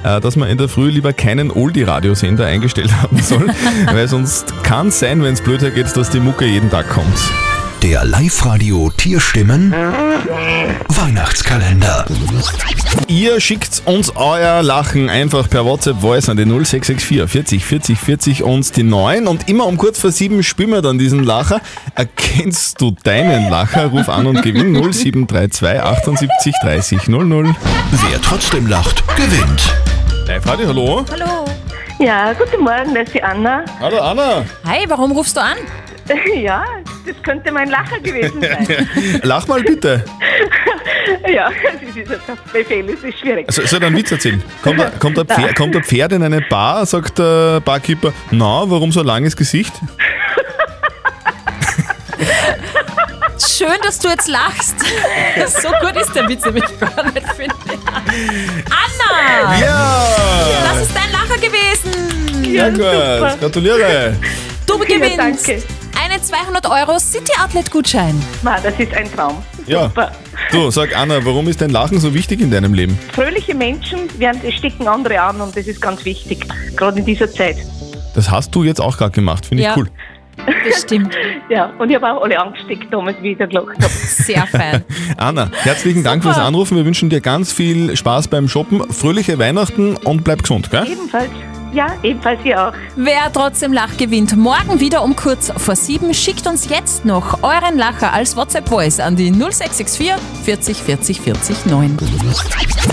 Äh, 0.06 0.20
Dass 0.20 0.36
man 0.36 0.48
in 0.48 0.56
der 0.56 0.68
Früh 0.68 0.90
lieber 0.90 1.12
keinen 1.12 1.50
Oldie-Radiosender 1.50 2.46
eingestellt 2.46 2.92
haben 3.02 3.20
soll, 3.20 3.48
weil 3.92 4.06
sonst 4.06 4.54
kann 4.62 4.88
es 4.88 5.00
sein, 5.00 5.22
wenn 5.22 5.34
es 5.34 5.40
blöd 5.40 5.62
hergeht, 5.62 5.96
dass 5.96 6.10
die 6.10 6.20
Mucke 6.20 6.44
jeden 6.46 6.70
Tag 6.70 6.88
kommt. 6.88 7.18
Der 7.82 8.04
Live-Radio 8.04 8.90
Tierstimmen 8.96 9.72
Weihnachtskalender. 10.88 12.06
Ihr 13.06 13.40
schickt 13.40 13.82
uns 13.84 14.10
euer 14.16 14.62
Lachen 14.62 15.10
einfach 15.10 15.50
per 15.50 15.64
WhatsApp 15.64 16.00
Voice 16.00 16.28
an 16.28 16.36
die 16.36 16.44
0664 16.46 17.28
40 17.28 17.64
40 17.64 17.98
40 17.98 18.42
und 18.44 18.76
die 18.76 18.82
9 18.82 19.26
und 19.26 19.48
immer 19.48 19.66
um 19.66 19.76
kurz 19.76 20.00
vor 20.00 20.10
7 20.10 20.42
spielen 20.42 20.70
wir 20.70 20.82
dann 20.82 20.98
diesen 20.98 21.22
Lacher. 21.22 21.60
Erkennst 21.94 22.80
du 22.80 22.94
deinen 23.02 23.50
Lacher? 23.50 23.86
Ruf 23.86 24.08
an 24.08 24.26
und 24.26 24.42
gewinn 24.42 24.72
0732 24.72 25.80
78 25.82 26.54
30 26.62 27.08
00. 27.08 27.54
Wer 28.08 28.20
trotzdem 28.22 28.66
lacht, 28.66 29.04
gewinnt. 29.16 29.74
Live 30.26 30.46
Radio, 30.46 30.66
hallo? 30.68 31.04
Hallo. 31.10 31.44
Ja, 31.98 32.32
guten 32.32 32.62
Morgen, 32.62 32.94
das 32.94 33.04
ist 33.04 33.14
die 33.14 33.22
Anna. 33.22 33.64
Hallo 33.80 33.98
Anna. 34.00 34.44
Hi, 34.64 34.84
warum 34.88 35.12
rufst 35.12 35.36
du 35.36 35.40
an? 35.40 35.56
Ja, 36.36 36.64
das 37.04 37.20
könnte 37.24 37.50
mein 37.50 37.68
Lacher 37.68 37.98
gewesen 37.98 38.40
sein. 38.40 39.20
Lach 39.24 39.48
mal 39.48 39.60
bitte. 39.62 40.04
ja, 41.34 41.50
das 41.50 41.96
ist 41.96 42.10
ein 42.12 42.38
Befehl, 42.52 42.88
es 42.90 43.02
ist 43.02 43.18
schwierig. 43.18 43.50
So, 43.50 43.66
soll 43.66 43.80
ich 43.80 43.86
einen 43.86 43.96
Witz 43.96 44.12
erzählen? 44.12 44.40
Kommt, 44.62 44.80
ein- 44.80 44.96
kommt, 45.00 45.18
ein 45.18 45.26
Pferd, 45.26 45.56
kommt 45.56 45.74
ein 45.74 45.82
Pferd 45.82 46.12
in 46.12 46.22
eine 46.22 46.40
Bar, 46.42 46.86
sagt 46.86 47.18
der 47.18 47.60
Barkeeper, 47.60 48.12
na, 48.30 48.62
warum 48.70 48.92
so 48.92 49.00
ein 49.00 49.06
langes 49.06 49.36
Gesicht? 49.36 49.72
Schön, 53.56 53.78
dass 53.82 53.98
du 53.98 54.08
jetzt 54.08 54.28
lachst. 54.28 54.74
So 55.62 55.68
gut 55.80 55.96
ist 56.00 56.14
der 56.14 56.28
Witz 56.28 56.44
nämlich 56.44 56.64
gar 56.78 57.04
nicht, 57.04 57.26
finde 57.34 57.54
ich. 57.66 57.78
Anna! 58.70 59.58
Ja! 59.60 60.06
Das 60.64 60.82
ist 60.82 60.92
dein 60.94 61.12
Lacher 61.12 61.40
gewesen! 61.40 62.44
Sehr 62.44 62.70
gut, 62.70 63.40
gratuliere. 63.40 64.16
Du 64.66 64.78
gewinnst 64.78 65.18
danke. 65.18 65.62
einen 66.02 66.22
200 66.22 66.66
Euro 66.68 66.98
City 66.98 67.32
Outlet 67.42 67.70
Gutschein. 67.70 68.20
Das 68.42 68.78
ist 68.78 68.92
ein 68.94 69.10
Traum. 69.14 69.42
Ja. 69.66 69.84
Super. 69.84 70.12
Du, 70.52 70.70
sag 70.70 70.96
Anna, 70.96 71.24
warum 71.24 71.48
ist 71.48 71.60
dein 71.60 71.70
Lachen 71.70 71.98
so 71.98 72.12
wichtig 72.14 72.40
in 72.40 72.50
deinem 72.50 72.74
Leben? 72.74 72.98
Fröhliche 73.12 73.54
Menschen 73.54 74.00
werden, 74.18 74.40
es 74.44 74.54
stecken 74.54 74.86
andere 74.86 75.20
an 75.20 75.40
und 75.40 75.56
das 75.56 75.66
ist 75.66 75.80
ganz 75.80 76.04
wichtig, 76.04 76.46
gerade 76.76 76.98
in 76.98 77.04
dieser 77.04 77.30
Zeit. 77.30 77.56
Das 78.14 78.30
hast 78.30 78.54
du 78.54 78.64
jetzt 78.64 78.80
auch 78.80 78.96
gerade 78.96 79.12
gemacht, 79.12 79.46
finde 79.46 79.62
ich 79.62 79.68
Ja. 79.68 79.76
cool. 79.76 79.88
Das 80.68 80.82
stimmt. 80.82 81.14
Ja, 81.48 81.72
und 81.78 81.88
ich 81.88 81.94
habe 81.94 82.10
auch 82.10 82.22
alle 82.22 82.40
angesteckt 82.40 82.92
damals, 82.92 83.16
wie 83.22 83.32
ich 83.32 83.38
da 83.38 83.46
gelacht 83.46 83.76
habe. 83.76 83.88
Sehr 83.88 84.46
fein. 84.48 84.84
Anna, 85.16 85.48
herzlichen 85.62 86.02
Dank 86.02 86.24
fürs 86.24 86.38
Anrufen. 86.38 86.76
Wir 86.76 86.84
wünschen 86.84 87.08
dir 87.08 87.20
ganz 87.20 87.52
viel 87.52 87.96
Spaß 87.96 88.26
beim 88.28 88.48
Shoppen, 88.48 88.82
fröhliche 88.92 89.38
Weihnachten 89.38 89.96
und 89.96 90.24
bleib 90.24 90.42
gesund, 90.42 90.70
gell? 90.70 90.86
Ebenfalls. 90.90 91.30
Ja, 91.72 91.94
ebenfalls 92.02 92.40
ihr 92.44 92.68
auch. 92.68 92.72
Wer 92.96 93.32
trotzdem 93.32 93.72
Lach 93.72 93.96
gewinnt, 93.96 94.36
morgen 94.36 94.80
wieder 94.80 95.02
um 95.02 95.14
kurz 95.14 95.52
vor 95.56 95.76
sieben, 95.76 96.14
schickt 96.14 96.46
uns 96.46 96.68
jetzt 96.68 97.04
noch 97.04 97.42
euren 97.42 97.76
Lacher 97.76 98.12
als 98.12 98.36
WhatsApp-Voice 98.36 99.00
an 99.00 99.16
die 99.16 99.30
0664 99.30 100.14
40 100.44 100.76
40 100.76 101.20
40 101.20 101.66
9. 101.66 101.96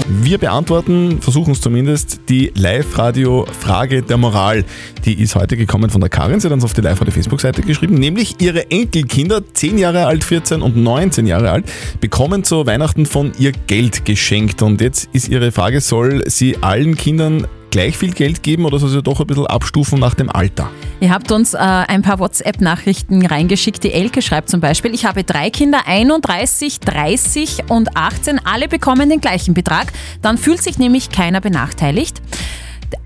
Wir 0.07 0.37
beantworten, 0.37 1.21
versuchen 1.21 1.53
es 1.53 1.61
zumindest, 1.61 2.21
die 2.29 2.51
Live-Radio-Frage 2.55 4.01
der 4.01 4.17
Moral. 4.17 4.65
Die 5.05 5.21
ist 5.21 5.35
heute 5.35 5.55
gekommen 5.55 5.89
von 5.89 6.01
der 6.01 6.09
Karin. 6.09 6.39
Sie 6.39 6.47
hat 6.47 6.53
uns 6.53 6.63
auf 6.63 6.73
die 6.73 6.81
Live-Radio-Facebook-Seite 6.81 7.61
geschrieben. 7.61 7.95
Nämlich 7.95 8.41
ihre 8.41 8.69
Enkelkinder, 8.71 9.41
10 9.53 9.77
Jahre 9.77 10.07
alt, 10.07 10.23
14 10.23 10.61
und 10.61 10.75
19 10.75 11.27
Jahre 11.27 11.51
alt, 11.51 11.65
bekommen 12.01 12.43
zu 12.43 12.65
Weihnachten 12.65 13.05
von 13.05 13.31
ihr 13.37 13.51
Geld 13.51 14.05
geschenkt. 14.05 14.61
Und 14.61 14.81
jetzt 14.81 15.09
ist 15.13 15.29
ihre 15.29 15.51
Frage, 15.51 15.79
soll 15.79 16.23
sie 16.27 16.57
allen 16.61 16.97
Kindern 16.97 17.47
gleich 17.73 17.97
viel 17.97 18.13
Geld 18.13 18.43
geben 18.43 18.65
oder 18.65 18.77
soll 18.77 18.89
sie 18.89 19.01
doch 19.01 19.19
ein 19.19 19.25
bisschen 19.25 19.47
abstufen 19.47 19.99
nach 19.99 20.13
dem 20.13 20.29
Alter? 20.29 20.69
Ihr 20.99 21.09
habt 21.09 21.31
uns 21.31 21.55
äh, 21.55 21.57
ein 21.57 22.03
paar 22.03 22.19
WhatsApp-Nachrichten 22.19 23.25
reingeschickt. 23.25 23.83
Die 23.83 23.91
Elke 23.91 24.21
schreibt 24.21 24.49
zum 24.49 24.61
Beispiel, 24.61 24.93
ich 24.93 25.05
habe 25.05 25.23
drei 25.23 25.49
Kinder, 25.49 25.81
31, 25.87 26.79
30 26.79 27.69
und 27.69 27.97
18. 27.97 28.39
Alle 28.45 28.67
bekommen 28.67 29.09
den 29.09 29.19
gleichen 29.21 29.55
Betrag. 29.55 29.91
Dann 30.21 30.37
fühlt 30.37 30.61
sich 30.61 30.77
nämlich 30.77 31.09
keiner 31.09 31.41
benachteiligt. 31.41 32.21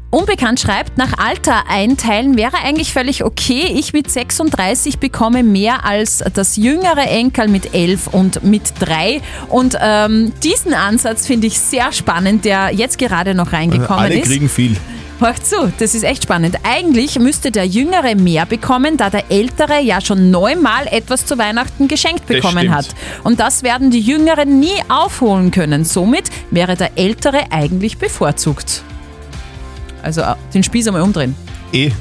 Unbekannt 0.09 0.59
schreibt, 0.59 0.97
nach 0.97 1.17
Alter 1.17 1.65
einteilen 1.67 2.37
wäre 2.37 2.57
eigentlich 2.63 2.93
völlig 2.93 3.25
okay. 3.25 3.73
Ich 3.75 3.91
mit 3.91 4.09
36 4.09 4.99
bekomme 4.99 5.43
mehr 5.43 5.83
als 5.85 6.23
das 6.33 6.55
jüngere 6.55 7.07
Enkel 7.07 7.49
mit 7.49 7.73
11 7.73 8.07
und 8.07 8.43
mit 8.43 8.73
3. 8.79 9.21
Und 9.49 9.77
ähm, 9.81 10.31
diesen 10.43 10.73
Ansatz 10.73 11.27
finde 11.27 11.47
ich 11.47 11.59
sehr 11.59 11.91
spannend, 11.91 12.45
der 12.45 12.73
jetzt 12.73 12.97
gerade 12.97 13.35
noch 13.35 13.51
reingekommen 13.51 14.05
Alle 14.05 14.19
ist. 14.19 14.27
kriegen 14.27 14.47
viel. 14.47 14.77
Hört 15.19 15.45
zu, 15.45 15.73
das 15.79 15.95
ist 15.95 16.03
echt 16.03 16.23
spannend. 16.23 16.57
Eigentlich 16.63 17.17
müsste 17.19 17.51
der 17.51 17.65
Jüngere 17.65 18.15
mehr 18.15 18.45
bekommen, 18.45 18.97
da 18.97 19.09
der 19.09 19.31
Ältere 19.31 19.81
ja 19.81 19.99
schon 19.99 20.29
neunmal 20.29 20.87
etwas 20.87 21.25
zu 21.25 21.37
Weihnachten 21.37 21.87
geschenkt 21.87 22.27
bekommen 22.27 22.73
hat. 22.73 22.87
Und 23.23 23.39
das 23.39 23.63
werden 23.63 23.89
die 23.89 23.99
Jüngeren 23.99 24.59
nie 24.59 24.79
aufholen 24.89 25.49
können. 25.51 25.85
Somit 25.85 26.29
wäre 26.51 26.75
der 26.75 26.97
Ältere 26.97 27.51
eigentlich 27.51 27.97
bevorzugt. 27.97 28.83
Also 30.01 30.21
äh, 30.21 30.35
den 30.53 30.63
Spieß 30.63 30.87
einmal 30.87 31.01
umdrehen. 31.01 31.35
Eh. 31.73 31.91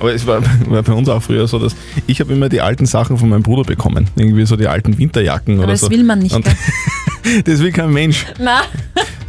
Aber 0.00 0.12
es 0.12 0.26
war, 0.26 0.42
war 0.68 0.82
bei 0.82 0.92
uns 0.92 1.08
auch 1.08 1.22
früher 1.22 1.46
so, 1.46 1.58
dass 1.60 1.76
ich 2.06 2.18
habe 2.20 2.32
immer 2.32 2.48
die 2.48 2.60
alten 2.60 2.86
Sachen 2.86 3.18
von 3.18 3.28
meinem 3.28 3.42
Bruder 3.42 3.62
bekommen. 3.62 4.08
Irgendwie 4.16 4.44
so 4.46 4.56
die 4.56 4.66
alten 4.66 4.98
Winterjacken 4.98 5.54
Aber 5.54 5.64
oder 5.64 5.72
das 5.72 5.82
so. 5.82 5.90
will 5.90 6.02
man 6.02 6.18
nicht, 6.18 6.34
das 7.44 7.60
will 7.60 7.70
kein 7.70 7.92
Mensch. 7.92 8.26
Na, 8.38 8.62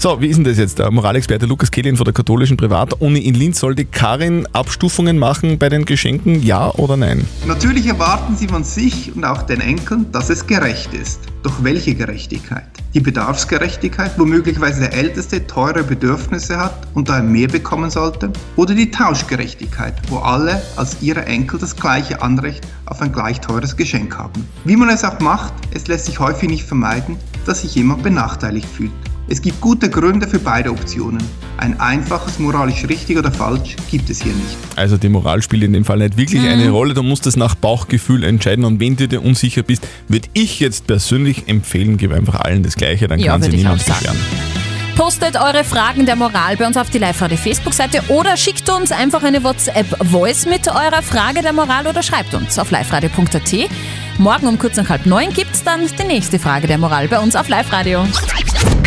So, 0.03 0.19
wie 0.19 0.27
ist 0.27 0.35
denn 0.35 0.43
das 0.43 0.57
jetzt? 0.57 0.79
Der 0.79 0.91
Moralexperte 0.91 1.45
Lukas 1.45 1.71
Kehlin 1.71 1.95
von 1.95 2.03
der 2.03 2.13
katholischen 2.13 2.57
Privatuni 2.57 3.19
in 3.19 3.35
Linz 3.35 3.61
soll 3.61 3.73
die 3.73 3.85
Karin 3.85 4.45
Abstufungen 4.51 5.17
machen 5.17 5.57
bei 5.57 5.69
den 5.69 5.85
Geschenken, 5.85 6.43
ja 6.43 6.69
oder 6.71 6.97
nein? 6.97 7.25
Natürlich 7.47 7.87
erwarten 7.87 8.35
sie 8.35 8.49
von 8.49 8.65
sich 8.65 9.15
und 9.15 9.23
auch 9.23 9.43
den 9.43 9.61
Enkeln, 9.61 10.11
dass 10.11 10.29
es 10.29 10.45
gerecht 10.45 10.93
ist. 10.93 11.21
Doch 11.41 11.63
welche 11.63 11.95
Gerechtigkeit? 11.95 12.67
Die 12.93 12.99
Bedarfsgerechtigkeit, 12.99 14.19
wo 14.19 14.25
möglicherweise 14.25 14.81
der 14.81 14.93
Älteste 14.93 15.47
teure 15.47 15.85
Bedürfnisse 15.85 16.57
hat 16.57 16.85
und 16.95 17.07
daher 17.07 17.23
mehr 17.23 17.47
bekommen 17.47 17.89
sollte? 17.89 18.33
Oder 18.57 18.75
die 18.75 18.91
Tauschgerechtigkeit, 18.91 19.93
wo 20.09 20.17
alle 20.17 20.61
als 20.75 20.97
ihre 20.99 21.23
Enkel 21.27 21.59
das 21.61 21.77
gleiche 21.77 22.21
Anrecht 22.21 22.67
auf 22.87 23.01
ein 23.01 23.13
gleich 23.13 23.39
teures 23.39 23.77
Geschenk 23.77 24.17
haben? 24.17 24.45
Wie 24.65 24.75
man 24.75 24.89
es 24.89 25.05
auch 25.05 25.21
macht, 25.21 25.53
es 25.71 25.87
lässt 25.87 26.07
sich 26.07 26.19
häufig 26.19 26.49
nicht 26.49 26.65
vermeiden, 26.65 27.15
dass 27.45 27.61
sich 27.61 27.73
jemand 27.75 28.03
benachteiligt 28.03 28.67
fühlt. 28.67 28.91
Es 29.29 29.41
gibt 29.41 29.61
gute 29.61 29.89
Gründe 29.89 30.27
für 30.27 30.37
beide 30.39 30.69
Optionen. 30.69 31.23
Ein 31.57 31.79
einfaches 31.79 32.39
moralisch 32.39 32.83
richtig 32.89 33.17
oder 33.17 33.31
falsch 33.31 33.75
gibt 33.89 34.09
es 34.09 34.21
hier 34.21 34.33
nicht. 34.33 34.57
Also 34.75 34.97
die 34.97 35.07
Moral 35.09 35.41
spielt 35.41 35.63
in 35.63 35.73
dem 35.73 35.85
Fall 35.85 35.97
nicht 35.99 36.17
wirklich 36.17 36.41
Mhm. 36.41 36.47
eine 36.49 36.69
Rolle, 36.69 36.93
du 36.93 37.03
musst 37.03 37.25
es 37.25 37.37
nach 37.37 37.55
Bauchgefühl 37.55 38.23
entscheiden 38.25 38.65
und 38.65 38.79
wenn 38.81 38.95
du 38.97 39.07
dir 39.07 39.23
unsicher 39.23 39.63
bist, 39.63 39.87
würde 40.09 40.27
ich 40.33 40.59
jetzt 40.59 40.87
persönlich 40.87 41.47
empfehlen, 41.47 41.97
gib 41.97 42.11
einfach 42.13 42.35
allen 42.41 42.63
das 42.63 42.75
Gleiche, 42.75 43.07
dann 43.07 43.19
Ja, 43.19 43.31
kann 43.33 43.41
sich 43.43 43.53
ich 43.53 43.59
niemand 43.61 43.83
beschweren. 43.85 44.17
Postet 44.97 45.35
eure 45.37 45.63
Fragen 45.63 46.05
der 46.05 46.15
Moral 46.15 46.55
bei 46.57 46.67
uns 46.67 46.77
auf 46.77 46.89
die 46.91 46.99
Live-Radio 46.99 47.37
Facebook-Seite 47.37 48.01
oder 48.09 48.37
schickt 48.37 48.69
uns 48.69 48.91
einfach 48.91 49.23
eine 49.23 49.43
WhatsApp-Voice 49.43 50.45
mit 50.47 50.67
eurer 50.67 51.01
Frage 51.01 51.41
der 51.41 51.53
Moral 51.53 51.87
oder 51.87 52.03
schreibt 52.03 52.33
uns 52.35 52.59
auf 52.59 52.69
liveradio.at. 52.69 53.69
Morgen 54.19 54.47
um 54.47 54.59
kurz 54.59 54.75
nach 54.77 54.89
halb 54.89 55.07
neun 55.07 55.33
gibt 55.33 55.55
es 55.55 55.63
dann 55.63 55.81
die 55.99 56.03
nächste 56.03 56.37
Frage 56.37 56.67
der 56.67 56.77
Moral 56.77 57.07
bei 57.07 57.17
uns 57.19 57.35
auf 57.35 57.47
Live-Radio. 57.49 58.05